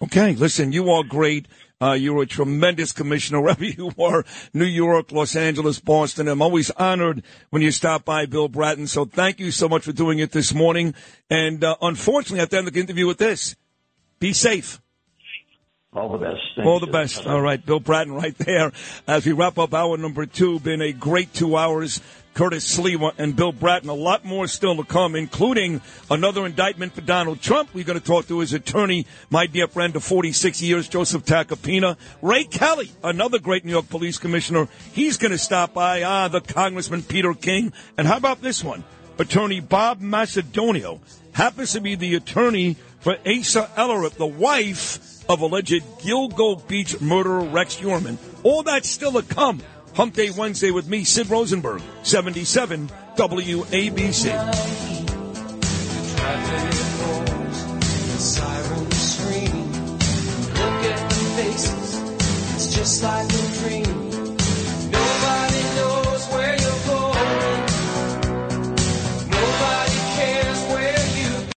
Okay, 0.00 0.34
listen, 0.34 0.70
you 0.72 0.90
are 0.90 1.02
great. 1.02 1.48
Uh, 1.80 1.92
you're 1.92 2.22
a 2.22 2.26
tremendous 2.26 2.92
commissioner, 2.92 3.40
wherever 3.42 3.64
you 3.64 3.90
are, 4.00 4.24
New 4.54 4.64
York, 4.64 5.10
Los 5.10 5.34
Angeles, 5.34 5.80
Boston. 5.80 6.28
I'm 6.28 6.40
always 6.40 6.70
honored 6.72 7.24
when 7.50 7.62
you 7.62 7.72
stop 7.72 8.04
by, 8.04 8.26
Bill 8.26 8.48
Bratton. 8.48 8.86
So 8.86 9.04
thank 9.04 9.40
you 9.40 9.50
so 9.50 9.68
much 9.68 9.84
for 9.84 9.92
doing 9.92 10.20
it 10.20 10.30
this 10.30 10.54
morning. 10.54 10.94
And 11.28 11.64
uh, 11.64 11.76
unfortunately, 11.82 12.38
I 12.38 12.42
have 12.42 12.50
to 12.50 12.58
end 12.58 12.68
the 12.68 12.80
interview 12.80 13.06
with 13.06 13.18
this. 13.18 13.56
Be 14.20 14.32
safe. 14.32 14.80
All 15.94 16.12
the 16.12 16.18
best. 16.18 16.40
Thank 16.54 16.66
All 16.66 16.80
the 16.80 16.86
best. 16.86 17.26
All 17.26 17.40
right, 17.40 17.64
Bill 17.64 17.80
Bratton 17.80 18.12
right 18.12 18.36
there. 18.36 18.72
As 19.06 19.24
we 19.24 19.32
wrap 19.32 19.58
up 19.58 19.72
hour 19.72 19.96
number 19.96 20.26
two, 20.26 20.60
been 20.60 20.82
a 20.82 20.92
great 20.92 21.32
two 21.32 21.56
hours. 21.56 22.02
Curtis 22.34 22.78
Sliwa 22.78 23.14
and 23.18 23.34
Bill 23.34 23.52
Bratton. 23.52 23.88
A 23.88 23.94
lot 23.94 24.24
more 24.24 24.46
still 24.46 24.76
to 24.76 24.84
come, 24.84 25.16
including 25.16 25.80
another 26.10 26.44
indictment 26.44 26.92
for 26.92 27.00
Donald 27.00 27.40
Trump. 27.40 27.70
We're 27.72 27.84
going 27.84 27.98
to 27.98 28.04
talk 28.04 28.28
to 28.28 28.40
his 28.40 28.52
attorney, 28.52 29.06
my 29.30 29.46
dear 29.46 29.66
friend 29.66 29.96
of 29.96 30.04
46 30.04 30.60
years, 30.62 30.88
Joseph 30.88 31.24
Tacopina. 31.24 31.96
Ray 32.20 32.44
Kelly, 32.44 32.92
another 33.02 33.38
great 33.38 33.64
New 33.64 33.72
York 33.72 33.88
police 33.88 34.18
commissioner. 34.18 34.68
He's 34.92 35.16
going 35.16 35.32
to 35.32 35.38
stop 35.38 35.72
by. 35.72 36.02
Ah, 36.02 36.28
the 36.28 36.42
Congressman 36.42 37.02
Peter 37.02 37.32
King. 37.32 37.72
And 37.96 38.06
how 38.06 38.18
about 38.18 38.42
this 38.42 38.62
one? 38.62 38.84
Attorney 39.18 39.60
Bob 39.60 40.00
Macedonio 40.00 41.00
happens 41.32 41.72
to 41.72 41.80
be 41.80 41.94
the 41.94 42.14
attorney 42.14 42.76
for 43.00 43.16
Asa 43.26 43.70
Ellerup, 43.74 44.12
the 44.12 44.26
wife 44.26 45.17
of 45.28 45.40
alleged 45.40 45.82
Gilgo 45.98 46.66
Beach 46.66 47.00
murderer 47.00 47.40
Rex 47.40 47.76
Heuermann. 47.76 48.18
All 48.42 48.62
that's 48.62 48.88
still 48.88 49.12
to 49.12 49.22
come. 49.22 49.60
Hump 49.94 50.14
Day 50.14 50.30
Wednesday 50.30 50.70
with 50.70 50.88
me, 50.88 51.04
Sid 51.04 51.28
Rosenberg, 51.28 51.82
77 52.02 52.88
WABC. 53.16 54.78